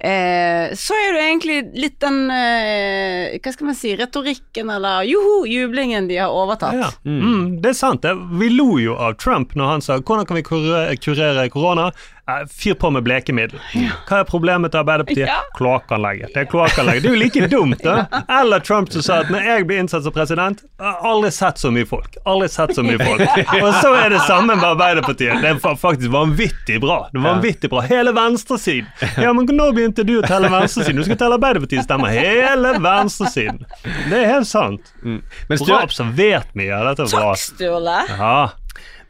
[0.00, 5.44] Eh, Så er det egentlig litt den eh, Hva skal man si Retorikken eller joho,
[5.48, 6.76] jublingen de har overtatt.
[6.76, 6.90] Ja.
[7.04, 8.02] Mm, det er sant.
[8.02, 8.14] det.
[8.40, 11.92] Vi lo jo av Trump når han sa 'hvordan kan vi kurere korona'?
[12.30, 13.58] Eh, Fyr på med blekemiddel.
[14.08, 15.26] Hva er problemet til Arbeiderpartiet?
[15.28, 15.40] Ja.
[15.56, 16.32] Kloakkanlegget.
[16.34, 17.02] Det er kloakkanlegget.
[17.02, 18.04] Det er jo like dumt, da.
[18.40, 21.60] Eller Trump som sa at når jeg blir innsatt som president, jeg har aldri sett
[21.62, 22.16] så mye folk.
[22.30, 23.24] Aldri sett så mye folk.
[23.64, 25.40] Og så er det samme med Arbeiderpartiet.
[25.42, 27.00] Det er faktisk vanvittig bra.
[27.12, 27.84] Det er vanvittig bra.
[27.90, 28.90] Hele venstresiden.
[29.20, 31.00] Ja, men nå begynte du å telle venstresiden.
[31.00, 32.12] Du skal telle Arbeiderpartiets stemmer.
[32.14, 33.64] Hele venstresiden.
[33.84, 34.92] Det er helt sant.
[35.02, 35.20] Men
[35.60, 37.08] Bra observert mye av dette.
[37.12, 37.34] Bra.
[37.36, 37.98] Sturle.
[38.08, 38.36] Ja.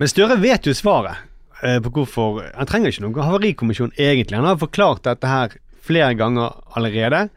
[0.01, 1.30] men Støre vet jo svaret
[1.61, 4.39] på hvorfor Han trenger ikke noen havarikommisjon egentlig.
[4.39, 7.29] Han har forklart dette her flere ganger allerede.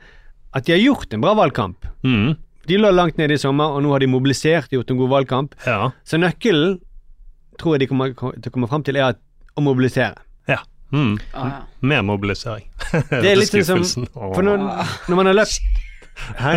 [0.54, 1.88] At de har gjort en bra valgkamp.
[2.06, 2.36] Mm.
[2.70, 5.10] De lå langt nede i sommer, og nå har de mobilisert, og gjort en god
[5.18, 5.56] valgkamp.
[5.68, 5.80] Ja.
[6.08, 6.78] Så nøkkelen
[7.60, 9.20] tror jeg de kommer til å komme fram til, er at,
[9.58, 10.16] å mobilisere.
[10.50, 10.62] ja.
[10.94, 11.16] Mm.
[11.34, 11.60] Ah, ja.
[11.82, 12.68] Mer mobilisering.
[13.10, 14.62] Det er litt sånn som For når,
[15.10, 15.64] når man har løpt
[16.40, 16.54] Hei?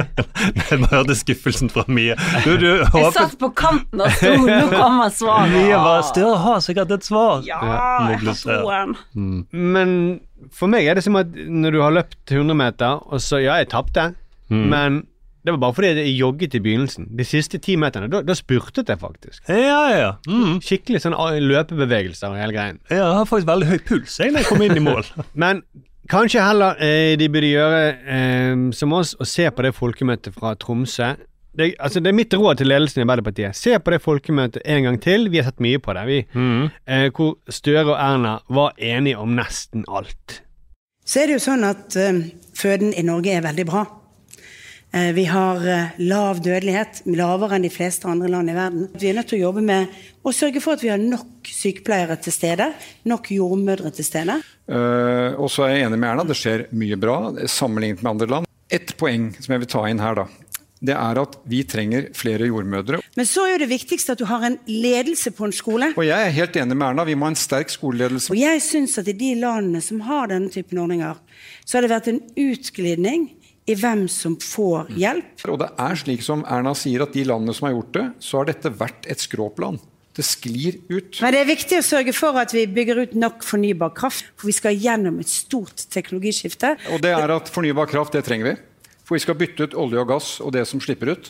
[0.70, 2.14] Jeg bare hørte skuffelsen fra Mie.
[2.44, 5.50] Du, du Jeg satt på kanten av stolen, nå kommer svaret.
[5.54, 7.42] Mie var Støre har sikkert et svar.
[7.48, 7.58] Ja,
[8.12, 8.94] jeg har troen.
[9.16, 9.40] Mm.
[9.74, 9.96] Men
[10.54, 13.58] for meg er det som at når du har løpt 100 meter, og så Ja,
[13.62, 14.12] jeg tapte,
[14.46, 14.68] Mm.
[14.70, 14.96] men
[15.42, 17.08] det var bare fordi jeg jogget i begynnelsen.
[17.18, 19.40] De siste ti meterne, da, da spurtet jeg faktisk.
[19.50, 20.12] Ja, ja.
[20.30, 20.60] Mm.
[20.62, 22.78] Skikkelig sånn løpebevegelser og hele greien.
[22.90, 25.10] Jeg har faktisk veldig høy puls jeg, når jeg kommer inn i mål.
[25.42, 25.64] Men
[26.10, 27.80] kanskje heller eh, de burde gjøre
[28.16, 31.14] eh, som oss og se på det folkemøtet fra Tromsø.
[31.56, 33.56] Det, altså, det er mitt råd til ledelsen i Arbeiderpartiet.
[33.56, 35.30] Se på det folkemøtet en gang til.
[35.32, 36.02] Vi har sett mye på det.
[36.06, 36.66] Vi, Mm.
[36.86, 40.42] eh, hvor Støre og Erna var enige om nesten alt.
[41.06, 42.18] Så er det jo sånn at eh,
[42.54, 43.84] føden i Norge er veldig bra.
[44.94, 48.86] Eh, vi har eh, lav dødelighet, lavere enn de fleste andre land i verden.
[48.94, 52.16] Vi er nødt til å jobbe med å sørge for at vi har nok sykepleiere
[52.22, 52.70] til stede,
[53.10, 54.38] nok jordmødre til stede.
[54.66, 57.18] Uh, og så er jeg enig med Erna, det skjer mye bra
[57.50, 58.50] sammenlignet med andre land.
[58.72, 60.26] Ett poeng som jeg vil ta inn her, da.
[60.86, 62.98] Det er at vi trenger flere jordmødre.
[63.16, 65.92] Men så er jo det viktigste at du har en ledelse på en skole.
[65.96, 68.32] Og jeg er helt enig med Erna, vi må ha en sterk skoleledelse.
[68.34, 71.16] Og jeg syns at i de landene som har denne typen ordninger,
[71.64, 73.30] så har det vært en utglidning
[73.66, 75.44] i hvem som får hjelp.
[75.50, 78.40] Og det er slik som Erna sier, at de landene som har gjort det, så
[78.40, 79.80] har dette vært et skråplan.
[80.16, 81.18] Det sklir ut.
[81.20, 84.48] Men det er viktig å sørge for at vi bygger ut nok fornybar kraft, for
[84.48, 86.72] vi skal gjennom et stort teknologiskifte.
[86.94, 88.54] Og det er at fornybar kraft, det trenger vi.
[89.06, 91.28] For vi skal bytte ut olje og gass og det som slipper ut.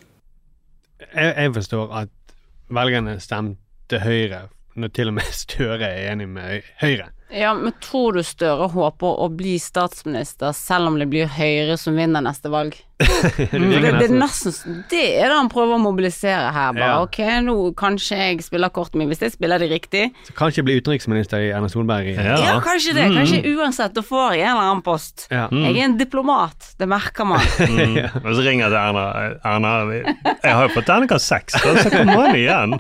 [1.02, 2.36] Jeg, jeg forstår at
[2.72, 4.46] velgerne stemte Høyre
[4.76, 7.10] når til og med Støre er enig med Høyre.
[7.32, 11.96] Ja, men tror du Støre håper å bli statsminister selv om det blir Høyre som
[11.98, 12.76] vinner neste valg?
[13.36, 16.70] Det Mm, er nesten- nesten, det er det han prøver å mobilisere her.
[16.72, 17.02] Bare Ja.
[17.02, 20.12] ok, nå kanskje jeg spiller kortet mitt, hvis jeg spiller det riktig.
[20.24, 22.08] Så kanskje jeg blir utenriksminister i Erna Solberg.
[22.14, 23.04] Ja, Ja, kanskje det.
[23.12, 25.26] Kanskje uansett, da får jeg en eller annen post.
[25.30, 25.48] Ja.
[25.52, 27.40] Jeg er en diplomat, det merker man.
[27.66, 27.98] Mm.
[28.24, 29.04] Og så ringer jeg til Erna.
[29.44, 32.78] Erna, jeg har jo fått terningkast seks, så kommer han igjen.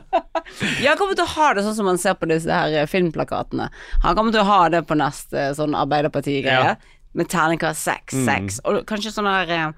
[0.80, 3.68] Jeg kommer til å ha det sånn som man ser på disse her filmplakatene.
[4.04, 6.76] Han kommer til å ha det på neste sånn Arbeiderparti-greie, Ja.
[7.14, 8.24] med terningkast seks, Mm.
[8.26, 8.60] seks.
[8.64, 9.72] Og kanskje sånne der eh,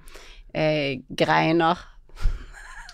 [0.55, 1.79] eh, greiner.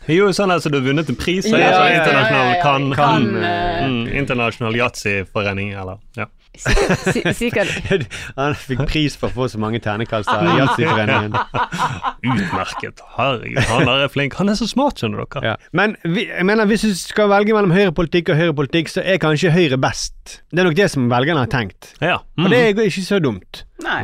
[0.07, 1.47] Jo, sånn altså du har vunnet en pris.
[1.49, 5.99] Ja, Ja, ja, ja, internasjonal ja, ja, kan, kan, kan, eh, mm, Internasjonal yatzyforening, eller
[6.17, 6.27] ja.
[6.57, 7.71] Si- Sikkert
[8.39, 11.35] Han fikk pris for å få så mange ternekast av Yatzyforeningen.
[12.35, 13.03] Utmerket.
[13.17, 14.37] Herregud, han er flink.
[14.39, 15.43] Han er så smart, skjønner dere.
[15.53, 15.55] Ja.
[15.77, 19.53] Men vi, jeg mener, hvis du skal velge mellom høyrepolitikk og høyrepolitikk, så er kanskje
[19.55, 20.39] Høyre best.
[20.51, 21.93] Det er nok det som velgerne har tenkt.
[22.03, 22.21] Ja.
[22.39, 23.65] Og det er ikke så dumt.
[23.85, 24.01] Nei.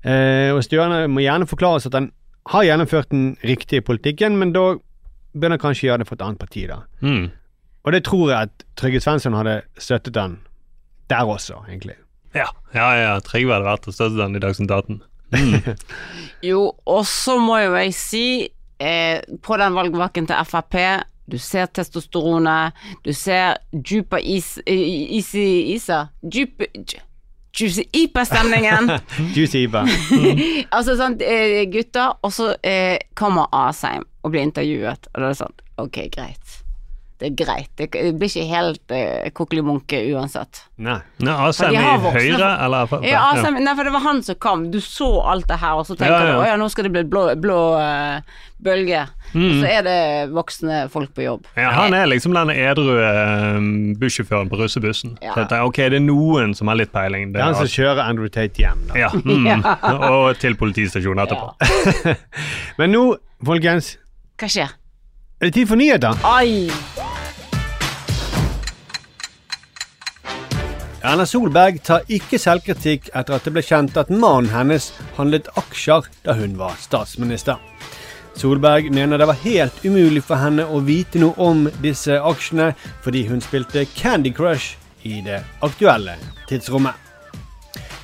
[0.00, 2.10] Eh, og Stjørne må gjerne forklare oss at han
[2.50, 4.70] har gjennomført den riktige politikken, men da
[5.36, 6.80] bør han kanskje gjøre det for et annet parti, da.
[7.04, 7.26] Mm.
[7.84, 10.38] Og det tror jeg at Trygve Svensson hadde støttet han
[11.10, 11.96] der også, egentlig.
[12.34, 13.12] Ja, ja, ja.
[13.26, 15.02] Trygve hadde vært og støttet den i Dagsnytt 18.
[15.34, 15.76] Mm.
[16.50, 18.24] Jo, og så må jo jeg si,
[18.80, 20.76] eh, på den valgvaken til Frp,
[21.30, 22.72] du ser testosteronet,
[23.04, 25.44] du ser djupa is, i- isi,
[25.76, 27.02] isa Djup, dj-
[27.60, 28.88] Juicy Ipa-stemningen.
[29.36, 29.84] Juicy Ipa.
[30.76, 35.34] altså sånn, eh, gutter, og så eh, kommer Asheim og blir intervjuet, og da er
[35.34, 36.56] det sånn, ok, greit.
[37.20, 37.70] Det er greit.
[37.76, 40.62] Det blir ikke helt uh, kokkelimunke uansett.
[40.80, 40.96] Nei.
[41.20, 41.82] Nei, Asheim i
[42.16, 42.94] Høyre, eller?
[43.04, 44.62] Ja, Asheim, nei, for det var han som kom.
[44.72, 46.30] Du så alt det her, og så tenker Ja, ja.
[46.32, 49.02] du å ja, nå skal det bli blå, blå uh, bølge.
[49.34, 49.60] Mm.
[49.60, 49.98] Så er det
[50.32, 51.44] voksne folk på jobb.
[51.60, 53.60] Ja, han er liksom den edru uh,
[54.00, 55.18] bussjåføren på russebussen.
[55.20, 55.34] Ja.
[55.34, 57.34] Så jeg tenker, ok, det er noen som har litt peiling.
[57.34, 58.96] Det er han som kjører Andrew Tate hjem, da.
[59.04, 59.68] Ja, mm,
[60.08, 62.16] og til politistasjonen etterpå.
[62.80, 63.04] Men nå,
[63.44, 63.98] folkens,
[64.40, 64.76] Hva skjer?
[65.40, 66.16] er det tid for nyheter.
[66.24, 66.68] Ai!
[71.00, 76.04] Erna Solberg tar ikke selvkritikk etter at det ble kjent at mannen hennes handlet aksjer
[76.26, 77.56] da hun var statsminister.
[78.36, 83.24] Solberg mener det var helt umulig for henne å vite noe om disse aksjene fordi
[83.30, 84.76] hun spilte Candy Crush
[85.08, 86.18] i det aktuelle
[86.50, 86.92] tidsrommet.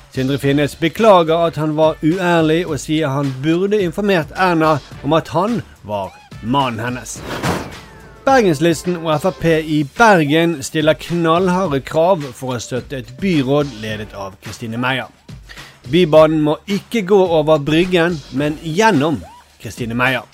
[0.09, 5.29] Sindre Finnes beklager at han var uærlig og sier han burde informert Erna om at
[5.37, 7.19] han var mannen hennes.
[8.27, 14.33] Bergenslisten og Frp i Bergen stiller knallharde krav for å støtte et byråd ledet av
[14.43, 15.07] Kristine Meyer.
[15.87, 19.21] Bybanen må ikke gå over Bryggen, men gjennom
[19.61, 20.27] Kristine Meyer.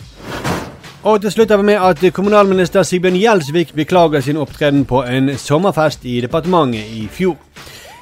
[1.03, 5.36] Og til slutt har vi med at kommunalminister Sigbjørn Gjelsvik beklager sin opptreden på en
[5.38, 7.38] sommerfest i departementet i fjor.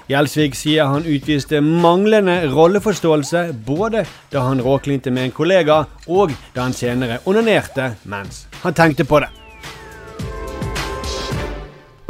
[0.08, 6.64] Gjelsvik sier han utviste manglende rolleforståelse både da han råklinte med en kollega, og da
[6.70, 9.41] han senere onanerte mens han tenkte på det.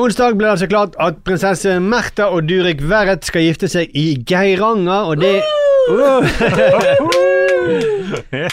[0.02, 4.16] Onsdag ble det altså klart at prinsesse Märtha og Durek Verrett skal gifte seg i
[4.28, 5.42] Geiranger, og det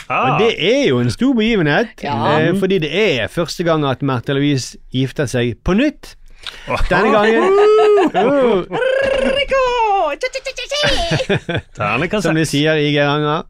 [0.08, 2.40] Og det er jo en stor begivenhet, Ja.
[2.40, 6.14] eh, fordi det er første gang at Märtha Louise gifter seg på nytt.
[6.90, 7.42] Denne gangen
[8.14, 8.64] Oh.
[12.22, 13.42] Som de sier i Geiranger.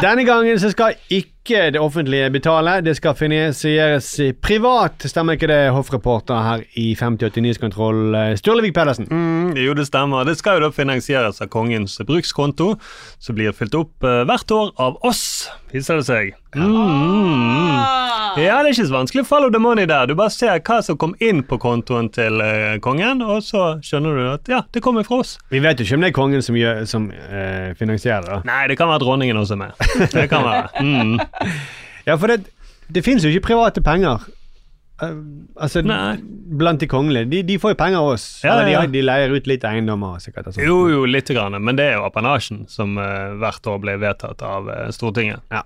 [0.00, 4.08] Denne gangen så skal ikke det offentlige betale, det skal finansieres
[4.42, 5.06] privat.
[5.06, 9.06] Stemmer ikke det, hoffreporter her i 5080 Nyhetskontroll, eh, Sturlevik Pedersen?
[9.10, 10.24] Mm, jo, det stemmer.
[10.26, 12.74] Det skal jo da finansieres av kongens brukskonto,
[13.18, 16.34] som blir fylt opp eh, hvert år av oss, viser det seg.
[16.56, 17.76] Mm.
[18.36, 20.06] Ja, det er ikke så vanskelig follow the money der.
[20.08, 24.16] Du bare ser hva som kom inn på kontoen til eh, kongen, og så skjønner
[24.16, 25.36] du at ja, det kommer fra oss.
[25.52, 28.38] Vi vet jo ikke om det er kongen som, gjør, som eh, finansierer det.
[28.48, 29.76] Nei, det kan være dronningen også med.
[30.12, 30.64] Det kan være.
[30.86, 31.16] Mm.
[32.06, 32.44] Ja, for det,
[32.92, 34.22] det finnes jo ikke private penger.
[35.02, 35.10] Uh,
[35.60, 35.82] altså,
[36.56, 37.28] blant de kongelige.
[37.28, 38.26] De, de får jo penger av oss.
[38.44, 38.82] Ja, Eller de, ja.
[38.94, 40.18] de leier ut litt eiendommer.
[40.24, 40.52] sikkert.
[40.54, 40.62] sånt.
[40.64, 44.40] Jo, jo, lite grann, men det er jo apanasjen som uh, hvert år blir vedtatt
[44.46, 45.42] av uh, Stortinget.
[45.52, 45.64] Ja.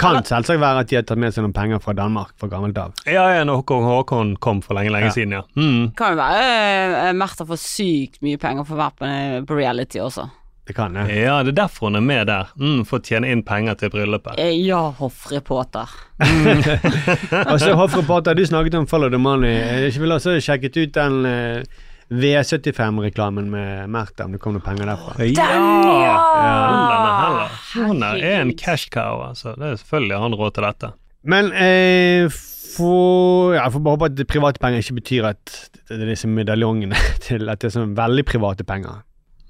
[0.00, 2.78] Kan selvsagt være at de har tatt med seg noen penger fra Danmark fra gammelt
[2.82, 2.96] av.
[3.06, 5.14] Ja, ja, når Håkon Håkon kom for lenge, lenge Ja.
[5.14, 5.42] siden, ja.
[5.54, 5.92] Mm.
[5.94, 10.24] Kan jo være Märtha får sykt mye penger for å være på reality også.
[10.64, 11.12] Det kan jeg.
[11.26, 12.52] Ja, det er derfor hun er med der.
[12.56, 14.38] Mm, for å tjene inn penger til bryllupet.
[14.40, 15.90] Eh, Ja, hoffreporter.
[16.22, 19.52] Og så hoffreporter, du snakket om Follow the Money.
[19.84, 24.88] Jeg ville også sjekket ut den uh, V75-reklamen med Märtha, om det kom noen penger
[24.88, 25.14] derfra.
[25.28, 25.52] Ja!
[26.00, 26.16] ja!
[27.04, 27.54] Heller.
[27.74, 29.54] Hun er en cash cow, altså.
[29.58, 30.92] Det er selvfølgelig han råd til dette.
[31.24, 32.28] Men eh,
[32.74, 36.28] for, ja, jeg får bare håpe at private penger ikke betyr at det er disse
[36.28, 39.02] medaljongene til at det er sånn veldig private penger.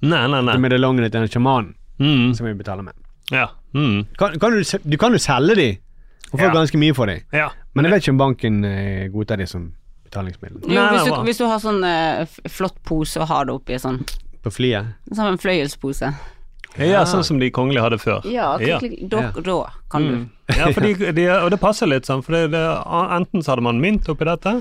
[0.04, 0.52] Nei, nei, nei.
[0.52, 2.34] Det er medaljongene til en sjaman Mm.
[2.34, 2.94] som vi betaler med.
[3.30, 3.48] Ja.
[3.74, 4.04] Mm.
[4.18, 5.68] Kan, kan du, du kan jo selge de
[6.32, 6.52] og få Ja.
[6.52, 7.48] ganske mye for de, ja.
[7.74, 9.68] men jeg vet ikke om banken eh, godtar de som
[10.08, 10.64] betalingsmiddel.
[10.74, 14.00] Jo, hvis, du, hvis du har sånn eh, flott pose og har det oppi sånn
[14.44, 14.90] På flyet.
[15.14, 16.10] Som en fløyelspose.
[16.76, 18.24] Ja, sånn som de kongelige hadde før.
[18.28, 19.58] Ja, klikk, klikk, da, da
[19.94, 20.24] kan Mm.
[20.58, 22.60] Ja, for de, de, og det passer litt sånn, for det, det,
[23.16, 24.58] enten så hadde man mynt oppi dette,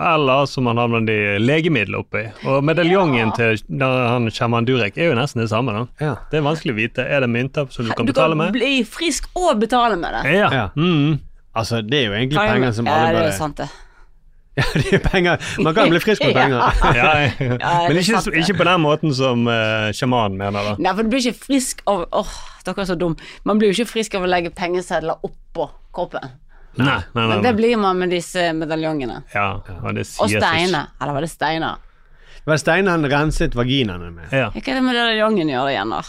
[0.00, 2.24] eller som man hadde de legemiddel oppi.
[2.48, 5.74] Og medaljongen til da han sjaman Durek er jo nesten det samme.
[5.98, 6.14] da.
[6.30, 7.06] Det er vanskelig å vite.
[7.06, 7.96] Er det mynter som du du.
[7.96, 10.36] kan Du betale kan bli frisk og betale med det.
[10.36, 10.68] Ja.
[10.76, 11.20] Mm.
[11.54, 13.68] Altså, det er jo egentlig Kan penger som ja, det er sant, det.
[14.54, 15.40] Ja, det er penger.
[15.62, 16.62] Man kan bli frisk med penger.
[16.98, 17.30] Ja, ja.
[17.58, 20.74] ja, Men ikke, ikke på den måten som uh, sjamanen mener, da.
[20.78, 22.34] Nei, for du blir ikke frisk av Åh,
[22.66, 23.16] dere er så dum.
[23.44, 26.30] Man blir jo ikke frisk av å legge pengesedler oppå kroppen.
[26.76, 27.28] Nei, nei, nei.
[27.36, 29.22] Men det blir man med disse medaljongene.
[29.34, 30.88] Ja, og det Og steiner.
[31.00, 31.76] Eller var det steiner?
[32.44, 34.28] Det var steiner han renset vaginaene med.
[34.32, 34.50] Ja.
[34.52, 36.02] Hva er det medaljongen gjør igjen, da?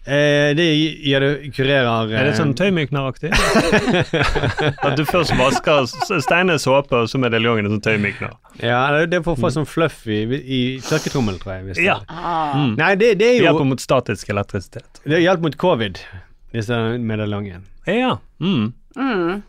[0.00, 0.64] Eh, det
[1.04, 3.30] gjør det kurerer Er det sånn tøymykneraktig?
[4.86, 8.32] At du først vasker steiner Steine såpe, og så medaljongen er sånn tøymykner?
[8.64, 11.64] Ja, det er for å få sånn fluff i, i tørketrommel, tror jeg.
[11.68, 11.98] Hvis det- Ja.
[12.08, 12.56] Ah.
[12.76, 15.02] Nei, det, det er jo Hjelper mot statisk elektrisitet.
[15.04, 16.00] Det hjelper mot covid,
[16.52, 17.62] disse medaljongene.
[17.86, 18.16] Ja.
[18.40, 18.72] Mm.
[18.96, 19.42] Mm.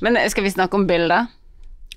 [0.00, 1.32] Men skal vi snakke om bildet?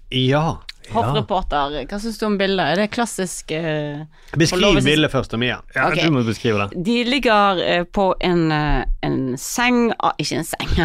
[0.10, 0.58] Ja.
[0.90, 2.66] Hoffreporter, hva syns du om bildet?
[2.66, 4.02] Er det klassisk uh,
[4.40, 5.60] Beskriv å bildet først, Mia.
[5.76, 6.08] Ja, okay.
[6.08, 6.82] Du må beskrive det.
[6.88, 10.74] De ligger uh, på en, uh, en seng ah, Ikke en seng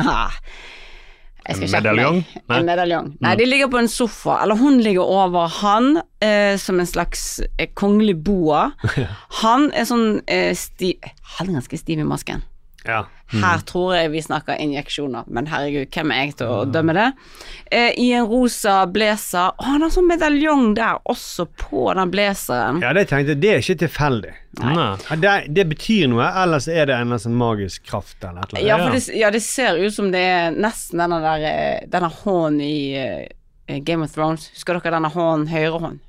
[1.44, 2.18] Jeg skal En medaljong?
[2.48, 2.59] Nei.
[2.59, 3.09] En medaljong.
[3.20, 3.38] Nei, Mm.
[3.38, 7.68] de ligger på en sofa, eller hun ligger over han eh, som en slags eh,
[7.76, 8.70] kongelig boa.
[9.42, 11.04] Han er sånn eh, stiv
[11.37, 12.40] Han er ganske stiv i masken.
[12.85, 13.05] Ja.
[13.35, 17.07] Her tror jeg vi snakker injeksjoner, men herregud, hvem er jeg til å dømme det?
[17.73, 19.55] Eh, I en rosa blazer.
[19.57, 22.83] Å, han har sånn medaljong der også på den blazeren.
[22.85, 24.35] Ja, det tenkte jeg, det er ikke tilfeldig.
[24.55, 28.79] Det, det betyr noe, ellers er det en sånn magisk kraft eller et eller Ja,
[28.85, 32.61] for det, ja, det ser ut som det er nesten denne der eh, Denne hånden
[32.62, 34.51] i eh, Game of Thrones.
[34.55, 36.03] Husker dere denne hånden, høyre hånd?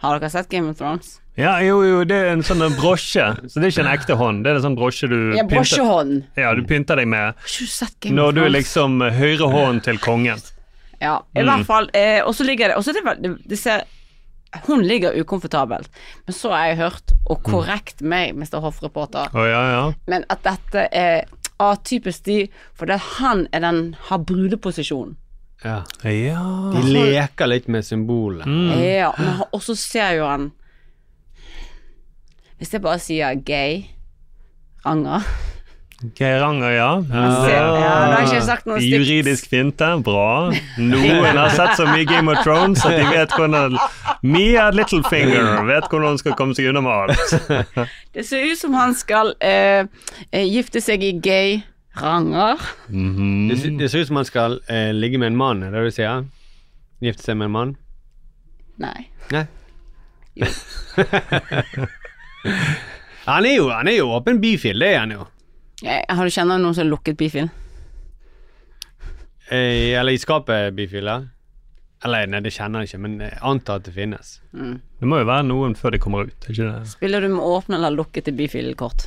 [0.00, 1.18] Har dere sett Game of Thrones?
[1.38, 4.42] Ja, jo, jo, det er en sånn brosje, så det er ikke en ekte hånd.
[4.44, 6.24] Det er en sånn brosje du Ja, brosjehånd.
[6.36, 7.34] Ja, du pynter deg med
[8.10, 10.40] når du er liksom høyre hånd til kongen.
[11.00, 11.46] Ja, i Mm.
[11.48, 11.88] hvert fall.
[11.94, 13.84] Eh, og så ligger det Og så er det, det, det ser
[14.66, 15.88] Hun ligger ukomfortabelt,
[16.26, 18.58] men så har jeg hørt, og korrekt meg, Mr.
[18.60, 19.92] Hoffreporter, oh, ja, ja.
[20.08, 21.24] men at dette er
[21.60, 25.14] atypisk de, for det han er den har brudeposisjon.
[25.64, 25.82] Ja.
[26.08, 26.42] ja.
[26.72, 28.48] De leker litt med symbolet.
[28.80, 29.12] Ja,
[29.50, 30.50] og så ser jo han
[32.56, 33.82] Hvis jeg bare sier gay
[34.86, 35.26] Ranger
[36.16, 37.04] Geiranger, ja.
[37.12, 38.20] ja.
[38.24, 38.78] ja.
[38.80, 40.48] Juridisk finte, bra.
[40.78, 43.76] Noen har sett så mye Game of Thrones at de vet hvordan
[44.24, 47.66] Mia Littlefinger vet hvordan hun skal komme seg unna med alt.
[48.16, 49.84] Det ser ut som han skal eh,
[50.32, 51.60] eh, gifte seg i gay
[51.98, 52.60] ranger.
[52.88, 55.84] det, ser- det ser ut som man skal eh, ligge med en mann, er det
[55.88, 56.24] du sier?
[57.02, 57.76] Gifte seg med en mann?
[58.80, 59.08] Nei.
[59.32, 59.46] Nei.
[63.26, 65.26] han er jo, han er jo åpen bifil, det er han jo.
[65.82, 67.48] Jeg, Har du kjenner noen som har lukket bifil?
[69.50, 71.20] Eh, eller i skapet bifil, ja.
[72.04, 74.28] Eller nei, det kjenner jeg ikke, men jeg antar at det finnes.
[74.56, 76.88] Det må jo være noen før de kommer ut, ikke det?
[76.88, 79.04] Spiller du med åpne eller lukkede bifilkort?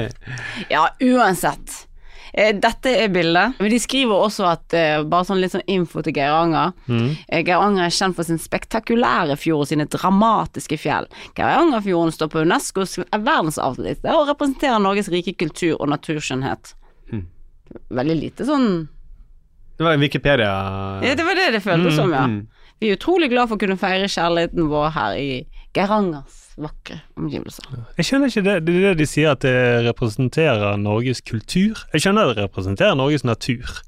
[0.74, 1.86] ja, uansett.
[2.32, 3.56] Eh, dette er bildet.
[3.58, 6.74] Men de skriver også at eh, Bare sånn litt sånn info til Geiranger.
[6.88, 7.08] Mm.
[7.28, 11.08] Eh, Geiranger er kjent for sin spektakulære fjord og sine dramatiske fjell.
[11.38, 16.74] Geirangerfjorden står på Unescos verdensarvliste og representerer Norges rike kultur og naturskjønnhet.
[17.12, 17.24] Mm.
[18.00, 18.68] Veldig lite sånn
[19.78, 20.52] Det var Wikipedia.
[21.04, 22.26] Ja, det var det det føltes som, ja.
[22.26, 22.46] Mm.
[22.78, 25.30] Vi er utrolig glad for å kunne feire kjærligheten vår her i
[25.74, 27.66] Geirangers vakre omgivelser.
[27.98, 29.54] Jeg skjønner ikke det, det det de sier at det
[29.86, 31.84] representerer Norges kultur.
[31.94, 33.78] Jeg skjønner det representerer Norges natur.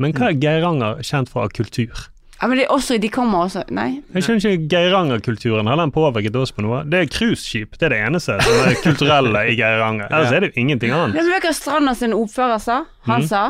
[0.00, 2.08] Men hva er Geiranger kjent for av kultur?
[2.40, 4.00] Ja, men det er også, de kommer også Nei.
[4.14, 5.68] Jeg skjønner ikke Geiranger-kulturen.
[5.68, 6.80] Har den påvirket oss på noe?
[6.88, 7.76] Det er cruiseskip.
[7.76, 10.08] Det er det eneste som er kulturelle i Geiranger.
[10.08, 11.20] Ellers er det jo ingenting Men annet.
[11.20, 12.78] vet du hva Stranda sin ordfører sa?
[13.10, 13.28] Han mm.
[13.28, 13.42] sa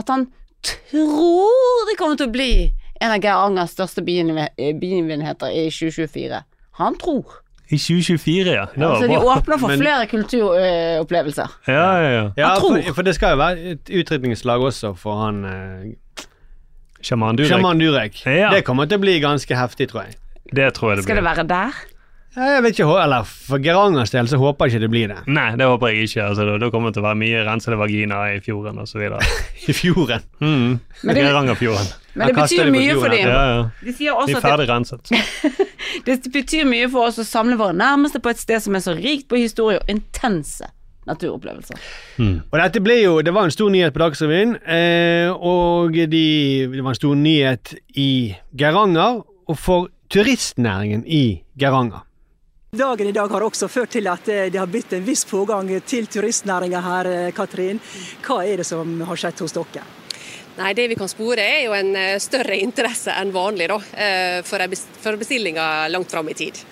[0.00, 0.30] at han
[0.64, 2.52] tror det kommer til å bli
[3.00, 4.48] en av Geirangers største begivenhe-
[4.80, 6.40] begivenheter i 2024.
[6.80, 7.40] Han tror.
[7.70, 8.64] I 2024, ja.
[8.74, 11.52] Det var Altså, de åpner for Men- flere kulturopplevelser.
[11.68, 12.22] Ja, ja, ja.
[12.36, 12.94] Ja, Jeg for, tror.
[12.94, 16.24] for det skal jo være et utrydningslag også for han eh,
[17.02, 17.48] Sjaman Durek.
[17.52, 18.18] Sjaman Durek.
[18.26, 18.50] Ja.
[18.54, 20.16] Det kommer til å bli ganske heftig, tror jeg.
[20.54, 21.78] Det tror jeg det Skal det være der?
[22.36, 25.18] Ja, jeg vet ikke, eller For Gerangers del så håper jeg ikke det blir det.
[25.34, 26.28] Nei, det håper jeg ikke.
[26.28, 29.02] Altså, da, kommer det til å være mye rensede vagina i fjorden osv.
[29.70, 30.26] I fjorden?
[30.38, 30.76] Mm.
[31.02, 31.88] Geirangerfjorden.
[32.14, 33.26] Men det betyr mye for dem.
[33.26, 33.64] Ja, ja.
[33.82, 35.10] De sier De også er ferdig renset.
[36.06, 38.94] det betyr mye for oss å samle våre nærmeste på et sted som er så
[38.94, 40.68] rikt på historie og intense
[41.10, 41.80] naturopplevelser.
[42.20, 46.26] Og dette ble jo, Det var en stor nyhet på Dagsrevyen, eh, og de,
[46.70, 52.04] det var en stor nyhet i Geiranger og for turistnæringen i Geiranger.
[52.70, 55.66] Dagen i dag har også ført til at eh, det har blitt en viss pågang
[55.90, 57.80] til turistnæringa her, eh, Katrin.
[58.22, 59.82] Hva er det som har skjedd hos dere?
[60.60, 64.38] Nei, Det vi kan spore er jo en eh, større interesse enn vanlig da, eh,
[64.46, 64.62] for,
[65.18, 66.62] bestillinger langt fram i tid.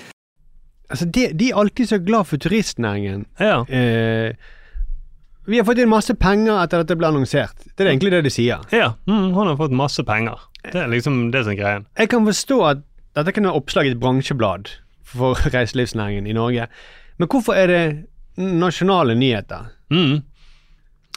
[0.89, 3.27] Altså, de, de er alltid så glad for turistnæringen.
[3.43, 3.65] Ja.
[3.67, 4.39] Eh,
[5.51, 7.59] vi har fått inn masse penger etter at det ble annonsert.
[7.75, 8.63] Det er egentlig det de sier.
[8.71, 10.47] Ja, mm, hun har fått masse penger.
[10.63, 11.89] Det er liksom det som er greien.
[11.99, 12.85] Jeg kan forstå at
[13.19, 14.69] dette kan være oppslag i et bransjeblad
[15.14, 16.68] for reiselivsnæringen i Norge,
[17.18, 17.85] men hvorfor er det
[18.38, 19.73] nasjonale nyheter?
[19.90, 20.21] Mm.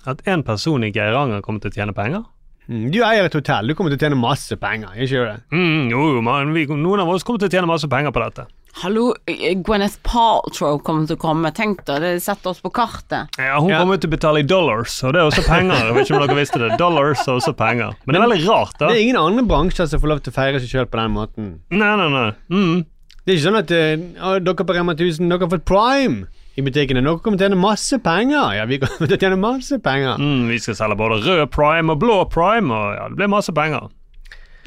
[0.10, 2.24] At en person i Geiranger kommer til å tjene penger?
[2.72, 5.36] Mm, Du eier et hotell, du kommer til å tjene masse penger, ikke det?
[5.54, 8.48] Mm, jo, man, vi, noen av oss kommer til å tjene masse penger på dette.
[8.82, 11.50] Hallo, eh, Gwyneth Paltrow kommer til å komme.
[11.54, 13.28] Tenk da, det setter oss på kartet.
[13.38, 15.76] Ja, Hun kommer til å betale i dollars, og det er også penger.
[15.90, 16.70] Jeg vet ikke om dere visste det.
[16.80, 17.98] Dollars er også penger.
[18.06, 18.88] Men det er veldig rart, da.
[18.88, 21.12] Det er ingen andre bransjer som får lov til å feire seg sjøl på den
[21.18, 21.50] måten.
[21.76, 22.24] Nei, nei, nei.
[22.56, 22.86] Mm.
[23.26, 26.26] Det er ikke sånn at uh, dere på Rema 1000 dere har fått prime
[26.58, 27.04] i butikkene.
[27.06, 28.56] Dere kommer til å tjene masse penger.
[28.58, 30.18] Ja, vi kommer til å tjene masse penger.
[30.20, 33.54] Mm, vi skal selge både rød prime og blå prime, og ja, det blir masse
[33.56, 33.90] penger.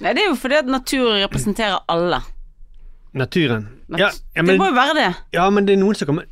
[0.03, 2.23] Nei, det er jo fordi at naturen representerer alle.
[3.15, 3.69] Naturen.
[3.89, 5.11] Nat- Ja, ja, det må jo være det.
[5.37, 6.25] Ja, men det er noen som kommer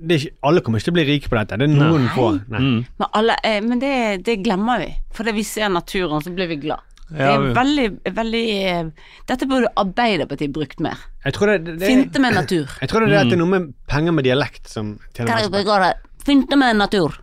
[0.00, 1.56] det er ikke, Alle kommer ikke til å bli rike på dette.
[1.60, 2.12] Det er noen Nei.
[2.14, 2.28] få.
[2.48, 2.60] Nei.
[2.96, 3.90] Men, alle, eh, men det,
[4.24, 4.86] det glemmer vi.
[5.12, 6.80] Fordi vi ser naturen, så blir vi glad.
[7.10, 11.00] Det er veldig, veldig eh, Dette burde Arbeiderpartiet brukt mer.
[11.24, 12.70] Jeg tror det, det, Finte med natur.
[12.80, 15.98] Jeg tror det er, det at det er noe med penger med dialekt som tjener?
[16.26, 17.18] Finte med natur.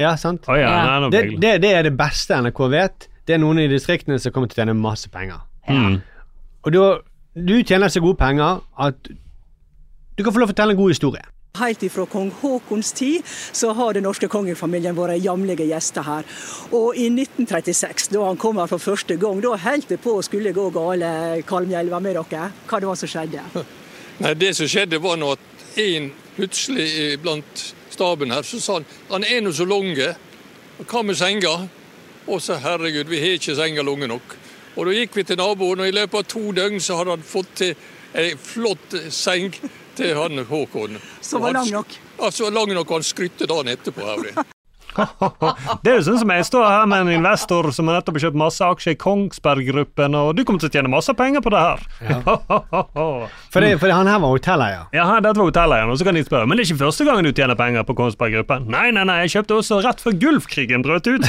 [0.00, 0.48] Ja, sant?
[0.48, 1.10] Oh, ja, ja.
[1.12, 3.08] det, det, det er det beste NRK vet.
[3.26, 5.44] Det er noen i distriktene som kommer til å tjene masse penger.
[5.68, 5.94] Ja.
[6.66, 6.88] Og da,
[7.36, 9.08] du tjener så gode penger at
[10.16, 11.24] du kan få lov å fortelle en god historie.
[11.60, 16.28] Helt ifra kong Haakons tid så har den norske kongefamilien vært jamlige gjester her.
[16.76, 20.24] Og i 1936, da han kom her for første gang, da holdt det på å
[20.24, 21.10] skulle gå gale.
[21.46, 22.50] Kalmhjelva med dere.
[22.68, 23.44] Hva det var som skjedde?
[24.22, 28.78] Nei, Det som skjedde var nå at en plutselig eh, blant staben her, så sa
[28.78, 29.92] han han er nå så lang,
[30.84, 31.56] hva med senga?
[32.26, 34.34] Og så herregud, vi har ikke senga lange nok.
[34.76, 37.24] Og da gikk vi til naboen, og i løpet av to døgn så hadde han
[37.24, 37.76] fått til
[38.16, 39.54] ei flott seng
[39.96, 41.00] til han Håkon.
[41.20, 41.96] Som var lang nok?
[42.20, 44.04] Ja, så lang nok, han skrytte dagen etterpå.
[44.06, 44.44] Her.
[45.84, 48.38] Det er jo sånn som jeg står her med en investor som har nettopp kjøpt
[48.40, 51.62] masse aksjer i Kongsberg Gruppen, og du kommer til å tjene masse penger på det
[51.62, 51.84] her.
[53.52, 54.88] For, det, for han her var hotelleier.
[54.96, 57.24] Ja, dette var hotelleieren, og så kan de spørre Men det er ikke første gangen
[57.24, 58.66] du tjener penger på Kongsberg Gruppen.
[58.72, 61.24] Nei, nei, nei, jeg kjøpte også rett før Gulfkrigen brøt ut.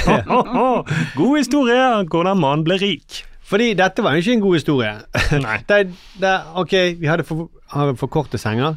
[1.20, 3.24] God historie hvordan man ble rik.
[3.48, 4.94] Fordi dette var jo ikke en god historie.
[5.70, 5.80] det,
[6.20, 8.76] det, ok, vi hadde for, hadde for korte senger,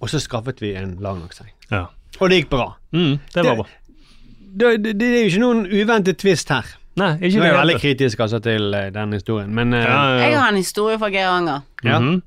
[0.00, 1.52] og så skaffet vi en lang nok seng.
[1.70, 1.86] Ja.
[2.18, 2.70] Og det gikk bra.
[2.90, 3.68] det var bra.
[4.48, 6.66] Det, det, det er jo ikke noen uventet twist her.
[6.98, 9.84] Nei, ikke Nå er det jeg veldig kritisk altså, til uh, den historien, men eh,
[9.84, 11.60] Jeg har en historie fra Geiranger.
[11.84, 11.98] ja.
[11.98, 12.24] Mm -hmm.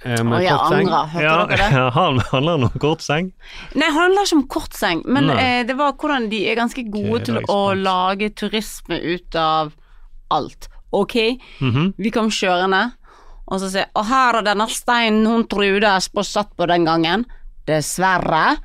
[0.00, 0.80] Um, Og jeg kort seng.
[0.80, 1.06] angrer.
[1.06, 1.92] Hørte Ja, dere det?
[1.98, 3.32] han handler om kort seng.
[3.74, 7.10] Nei, det handler ikke om kortseng, men eh, det var hvordan de er ganske gode
[7.10, 9.74] okay, til å lage turisme ut av
[10.30, 10.68] alt.
[10.92, 11.14] Ok,
[11.60, 11.94] Mhm.
[11.98, 12.92] vi kom kjørende,
[13.48, 17.24] og så sier Og her er denne steinen hun Trude Espås satt på den gangen.
[17.66, 18.56] Dessverre.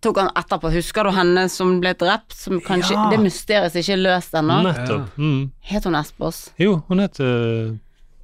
[0.00, 0.70] Tok han etterpå.
[0.72, 2.32] Husker du henne som ble drept?
[2.32, 3.10] Som kanskje, Ja.
[3.10, 4.62] Det mysteriet er ikke løst ennå.
[4.64, 5.10] Nettopp.
[5.18, 5.50] Mm.
[5.62, 6.50] Het hun Espås?
[6.58, 7.76] Jo, hun het eh,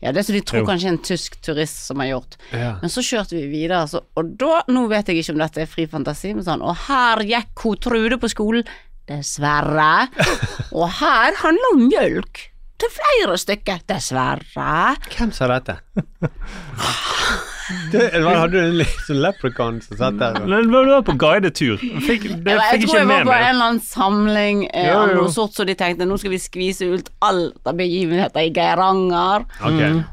[0.03, 0.67] Ja, det er så de tror Jo.
[0.67, 2.37] kanskje en tysk turist som har gjort.
[2.53, 2.77] Ja.
[2.81, 5.67] Men så kjørte vi videre, så, og da, nå vet jeg ikke om dette er
[5.67, 8.65] fri fantasi, men sånn, og her gikk hun Trude på skolen,
[9.09, 10.09] dessverre.
[10.77, 12.51] og her handler om mjølk.
[12.77, 14.97] Til flere stykker, dessverre.
[15.17, 15.81] Hvem sa dette?
[17.91, 20.37] Det, hadde du en sånn leprechaun som satt der?
[20.47, 21.81] Nei, Du var på guidetur.
[22.05, 24.87] Fikk, det Jeg, fikk tror ikke jeg var med på en eller annen samling eh,
[24.87, 28.47] Jo, av noe sort, så de tenkte nå skal vi skvise ut alt av begivenheter
[28.47, 29.49] i Geiranger.
[29.59, 29.97] Okay.
[29.99, 30.05] Mm.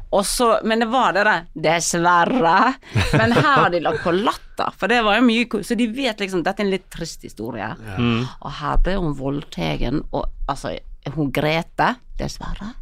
[0.66, 2.56] Men det var det der, dessverre.
[3.14, 6.20] Men her har de lagt på latter, for det var jo mye Så de vet
[6.22, 7.70] liksom dette er en litt trist historie.
[7.98, 8.26] Mm.
[8.40, 10.74] Og her ble hun voldtatt, og altså
[11.12, 12.72] Hun Grete, dessverre.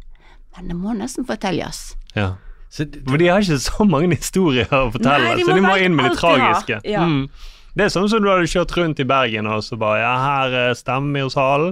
[0.55, 1.95] Men det må nesten fortelles.
[2.15, 2.35] Ja.
[2.79, 5.97] Men de har ikke så mange historier å fortelle, Nei, de så de må inn
[5.97, 6.79] med det de tragiske.
[6.89, 7.03] Ja.
[7.05, 7.27] Mm.
[7.73, 10.55] Det er sånn som du hadde kjørt rundt i Bergen og så bare Ja, her
[10.61, 11.71] er Stemmegårdshallen.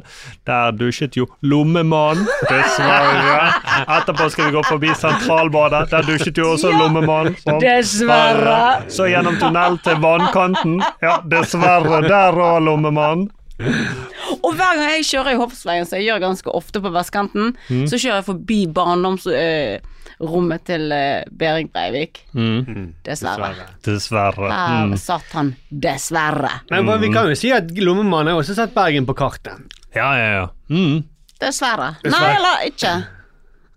[0.50, 3.52] Der dusjet jo lommemannen, dessverre.
[4.00, 5.84] Etterpå skal vi gå forbi Sentralbadet.
[5.94, 7.38] Der dusjet jo også lommemannen.
[7.44, 7.62] sånn.
[7.62, 8.58] dessverre.
[8.90, 10.80] Så gjennom tunnel til vannkanten.
[11.06, 12.02] Ja, dessverre.
[12.10, 13.30] Der òg lommemannen.
[14.46, 17.86] Og hver gang jeg kjører i Hoffsveien, som jeg gjør ganske ofte på vestkanten, Mm.
[17.90, 22.22] så kjører jeg forbi barndomsrommet til Bering Behring Breivik.
[22.34, 22.94] Mm.
[23.06, 23.54] Dessverre.
[23.86, 24.50] Dessverre.
[24.52, 24.98] Her Mm.
[24.98, 26.52] satt han, dessverre.
[26.70, 29.58] Men vi kan jo si at Lommemannen har også satt Bergen på kartet.
[29.96, 30.48] Ja, ja, ja.
[30.70, 31.04] Mm.
[31.42, 31.96] Dessverre.
[32.04, 32.36] Nei, Dessverre.
[32.36, 32.94] eller ikke.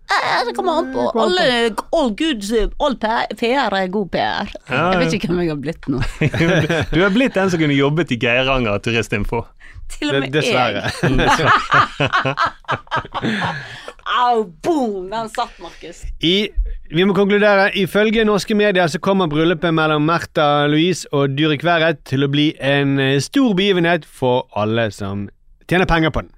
[0.05, 1.11] Eh, Det kommer an på.
[1.17, 2.43] Alle, all good,
[2.79, 4.47] all PR er god PR.
[4.69, 5.99] Ja, Jeg vet ikke hvem jeg har blitt nå.
[6.93, 9.45] Du er blitt den som kunne jobbet i Geiranger turistinfo.
[9.89, 10.81] Til og med Dessverre.
[14.05, 15.09] Au, boom!
[15.09, 16.03] Den satt, Markus.
[16.21, 16.49] I,
[16.89, 17.71] vi må konkludere.
[17.77, 22.51] Ifølge norske medier så kommer bryllupet mellom Märtha Louise og Durek Verret til å bli
[22.61, 25.25] en eh, stor begivenhet for alle som
[25.65, 26.31] tjener penger på den.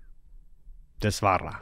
[1.03, 1.57] Dessverre.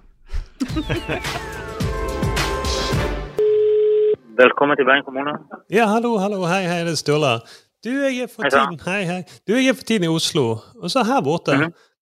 [4.38, 5.34] Velkommen til Bergen kommune.
[5.74, 7.40] Ja, hallo, hallo, hei, hei, det er Sturla.
[7.86, 9.20] Du, jeg er for tiden, hei, hei.
[9.46, 10.46] Du, jeg er for tiden i Oslo,
[10.82, 11.54] og så her borte.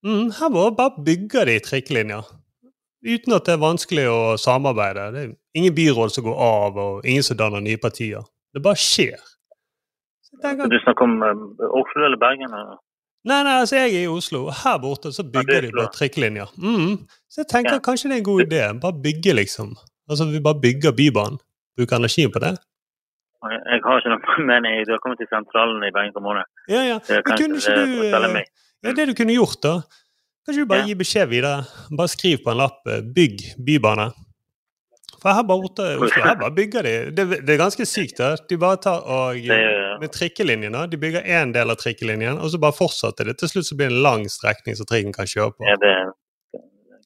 [0.05, 2.29] mm, her borte bare bygger de trikkelinjer.
[3.03, 5.09] Uten at det er vanskelig å samarbeide.
[5.11, 8.23] Det er ingen byråd som går av, og ingen som danner nye partier.
[8.55, 9.19] Det bare skjer.
[10.39, 12.47] Du snakker om eh, Oslo eller Bergen?
[12.47, 12.79] eller?
[13.27, 16.55] Nei, nei, altså jeg er i Oslo, og her borte så bygger de bare trikkelinjer.
[16.59, 16.95] Mm.
[17.31, 18.63] Så jeg tenker kanskje det er en god idé.
[18.83, 19.75] Bare bygge, liksom.
[20.09, 21.39] Altså vi bare bygger Bybanen.
[21.77, 22.55] Bruker energien på det.
[23.51, 24.79] Jeg har ikke noe mening.
[24.87, 26.45] Du har kommet til sentralen i Bergen kommune.
[26.71, 26.97] Ja, ja.
[27.07, 28.49] Det kunne ikke du eh, meg.
[28.83, 29.75] Ja, det du kunne gjort, da.
[30.43, 31.63] Kanskje du bare gi beskjed videre.
[31.95, 34.11] Bare skriv på en lapp eh, 'bygg bybane'.
[35.23, 38.17] For her borte Oslo her bare bygger de Det, det er ganske sykt.
[38.19, 38.33] da.
[38.49, 39.39] De bare tar og
[40.01, 40.87] Med trikkelinjene.
[40.91, 43.37] De bygger én del av trikkelinjen, og så bare fortsetter det.
[43.39, 45.63] Til slutt så blir det en lang strekning som trikken kan kjøre på.
[45.63, 45.93] Ja, det,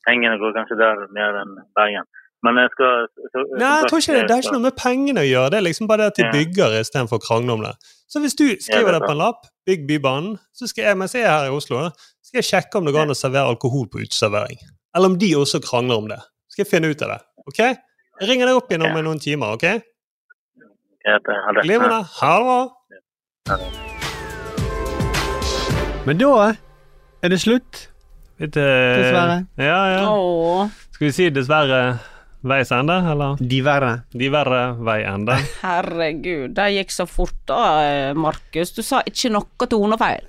[0.08, 2.10] pengene går kanskje der mer enn Bergen.
[2.46, 5.22] Men jeg skal så, Nei, jeg tror ikke det, det har ikke noe med pengene
[5.24, 5.50] å gjøre.
[5.52, 6.32] Det er liksom bare det at de Ja.
[6.36, 7.74] bygger istedenfor å krangle om det.
[8.08, 11.14] Så hvis du skriver det det på en lapp, bygg Bybanen, så skal jeg, mens
[11.18, 11.90] jeg er her i Oslo,
[12.22, 14.58] skal jeg sjekke om det går an å servere alkohol på uteservering.
[14.96, 16.20] Eller om de også krangler om det.
[16.54, 17.20] Skal jeg finne ut av det.
[17.50, 17.60] Ok?
[17.60, 19.66] Jeg ringer deg opp igjen om noen timer, ok?
[21.64, 22.02] Glimrende.
[22.22, 23.58] Ha det bra.
[26.08, 26.32] Men da
[27.24, 27.88] er det slutt.
[28.40, 29.38] Eh, Dessverre.
[29.58, 30.70] Ja, ja.
[30.94, 32.00] Skal vi si dessverre
[32.50, 33.42] veis ende, eller?
[33.42, 33.92] Diverre.
[34.16, 35.38] Diverre vei ende.
[35.66, 38.74] Herregud, det gikk så fort da, eh, Markus.
[38.76, 40.26] Du sa ikke noe tonefeil.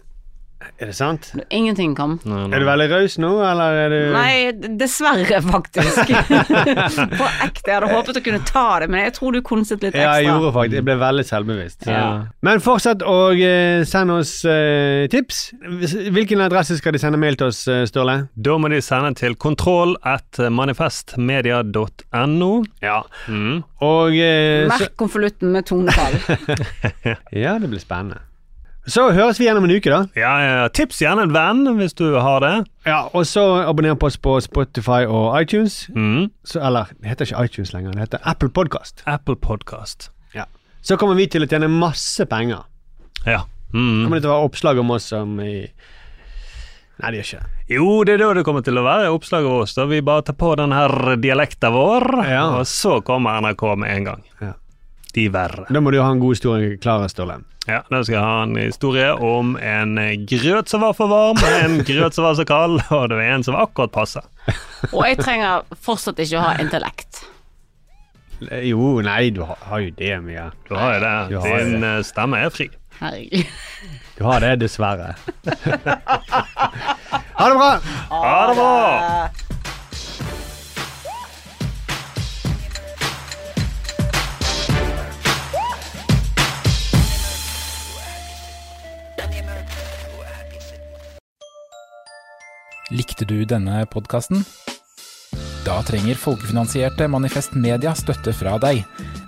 [0.59, 1.28] Er det sant?
[1.54, 2.16] Ingenting kom.
[2.26, 4.32] Er du veldig raus nå, eller er du Nei,
[4.78, 5.98] dessverre, faktisk.
[7.18, 7.68] På ekte.
[7.68, 10.02] Jeg hadde håpet å kunne ta det, men jeg tror du konset litt ekstra.
[10.02, 11.80] Ja, jeg gjorde faktisk Jeg ble veldig selvbevisst.
[11.86, 12.09] Ja.
[12.46, 15.36] Men fortsett å eh, sende oss eh, tips.
[16.14, 17.86] Hvilken adresse skal de sende mail til oss, Ståle?
[17.90, 18.16] Sturle?
[18.34, 22.52] Da må de sende til kontroll at manifestmedia.no.
[22.82, 23.00] Ja.
[23.86, 26.14] Og eh, Merk konvolutten med tonefall.
[27.44, 28.18] Ja, det blir spennende.
[28.89, 29.99] Så høres vi igjen om en uke, da.
[30.16, 32.53] Ja, ja, Tips gjerne en venn hvis du har det.
[32.89, 35.82] Ja, Og så abonner på oss på Spotify og iTunes.
[35.93, 36.30] Mm.
[36.49, 39.03] Så, eller det heter ikke iTunes lenger, det heter Apple Podcast.
[39.07, 40.09] Apple Podcast.
[40.34, 40.47] Ja.
[40.80, 42.64] Så kommer vi til å tjene masse penger.
[43.26, 43.43] Ja.
[43.74, 44.07] Mm.
[44.07, 45.68] Kommer det til å være oppslag om oss som i
[46.99, 47.59] Nei, det gjør ikke det.
[47.70, 49.74] Jo, det er da det kommer til å være oppslag av oss.
[49.76, 50.91] Da vi bare tar på den her
[51.22, 52.41] dialekten vår, Ja.
[52.59, 54.24] og så kommer NRK med en gang.
[54.43, 54.55] Ja.
[55.16, 55.64] De verre.
[55.72, 57.38] Da må du ha en god historie klar, Sturle.
[57.68, 59.96] Ja, Da skal jeg ha en historie om en
[60.28, 63.44] grøt som var for varm, en grøt som var så kald, og det var en
[63.44, 64.22] som var akkurat passe.
[64.92, 67.24] Og jeg trenger fortsatt ikke å ha intellekt.
[68.62, 70.46] Jo, nei, du har, har jo det, Mia.
[70.68, 71.14] Du har jo det.
[71.32, 71.88] Du har Din det.
[71.98, 72.68] eh, stemme er fri.
[73.00, 73.46] Herregud.
[74.18, 75.12] Du har det, dessverre.
[77.38, 77.70] ha det bra!
[78.11, 79.28] Ha det bra!
[92.89, 94.41] Likte du denne podkasten?
[95.66, 98.80] Da trenger folkefinansierte Manifest Media støtte fra deg.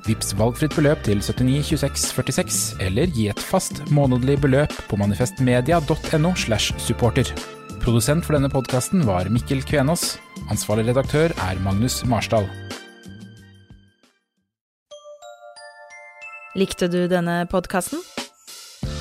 [0.06, 6.32] Vips valgfritt beløp til 79 26 46, eller gi et fast månedlig beløp på manifestmedia.no
[6.40, 7.28] slash supporter.
[7.84, 10.14] Produsent for denne podkasten var Mikkel Kvenås.
[10.48, 12.48] Ansvarlig redaktør er Magnus Marsdal.
[16.56, 18.00] Likte du denne podkasten?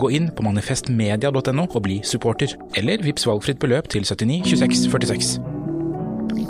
[0.00, 5.36] Gå inn på manifestmedia.no og bli supporter, eller vips valgfritt beløp til 79 26 46.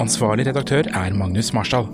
[0.00, 1.90] Ansvarlig redaktør er Magnus Marsdal.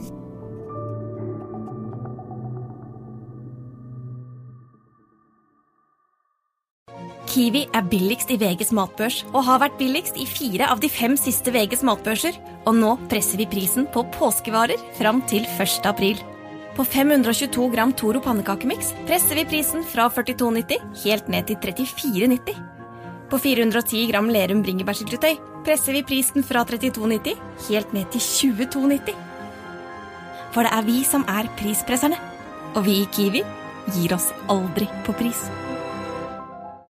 [7.36, 11.18] Kiwi er billigst i VGs matbørs og har vært billigst i fire av de fem
[11.20, 12.36] siste VGs matbørser.
[12.68, 15.84] Og nå presser vi prisen på påskevarer fram til 1.
[15.88, 16.20] april.
[16.76, 22.58] På 522 gram Toro pannekakemiks presser vi prisen fra 42,90 helt ned til 34,90.
[23.30, 28.20] På 410 gram Lerum bringebærsyltetøy presser vi prisen fra 32,90 helt ned til
[28.60, 29.16] 22,90.
[30.52, 32.20] For det er vi som er prispresserne.
[32.76, 33.40] Og vi i Kiwi
[33.94, 35.48] gir oss aldri på pris.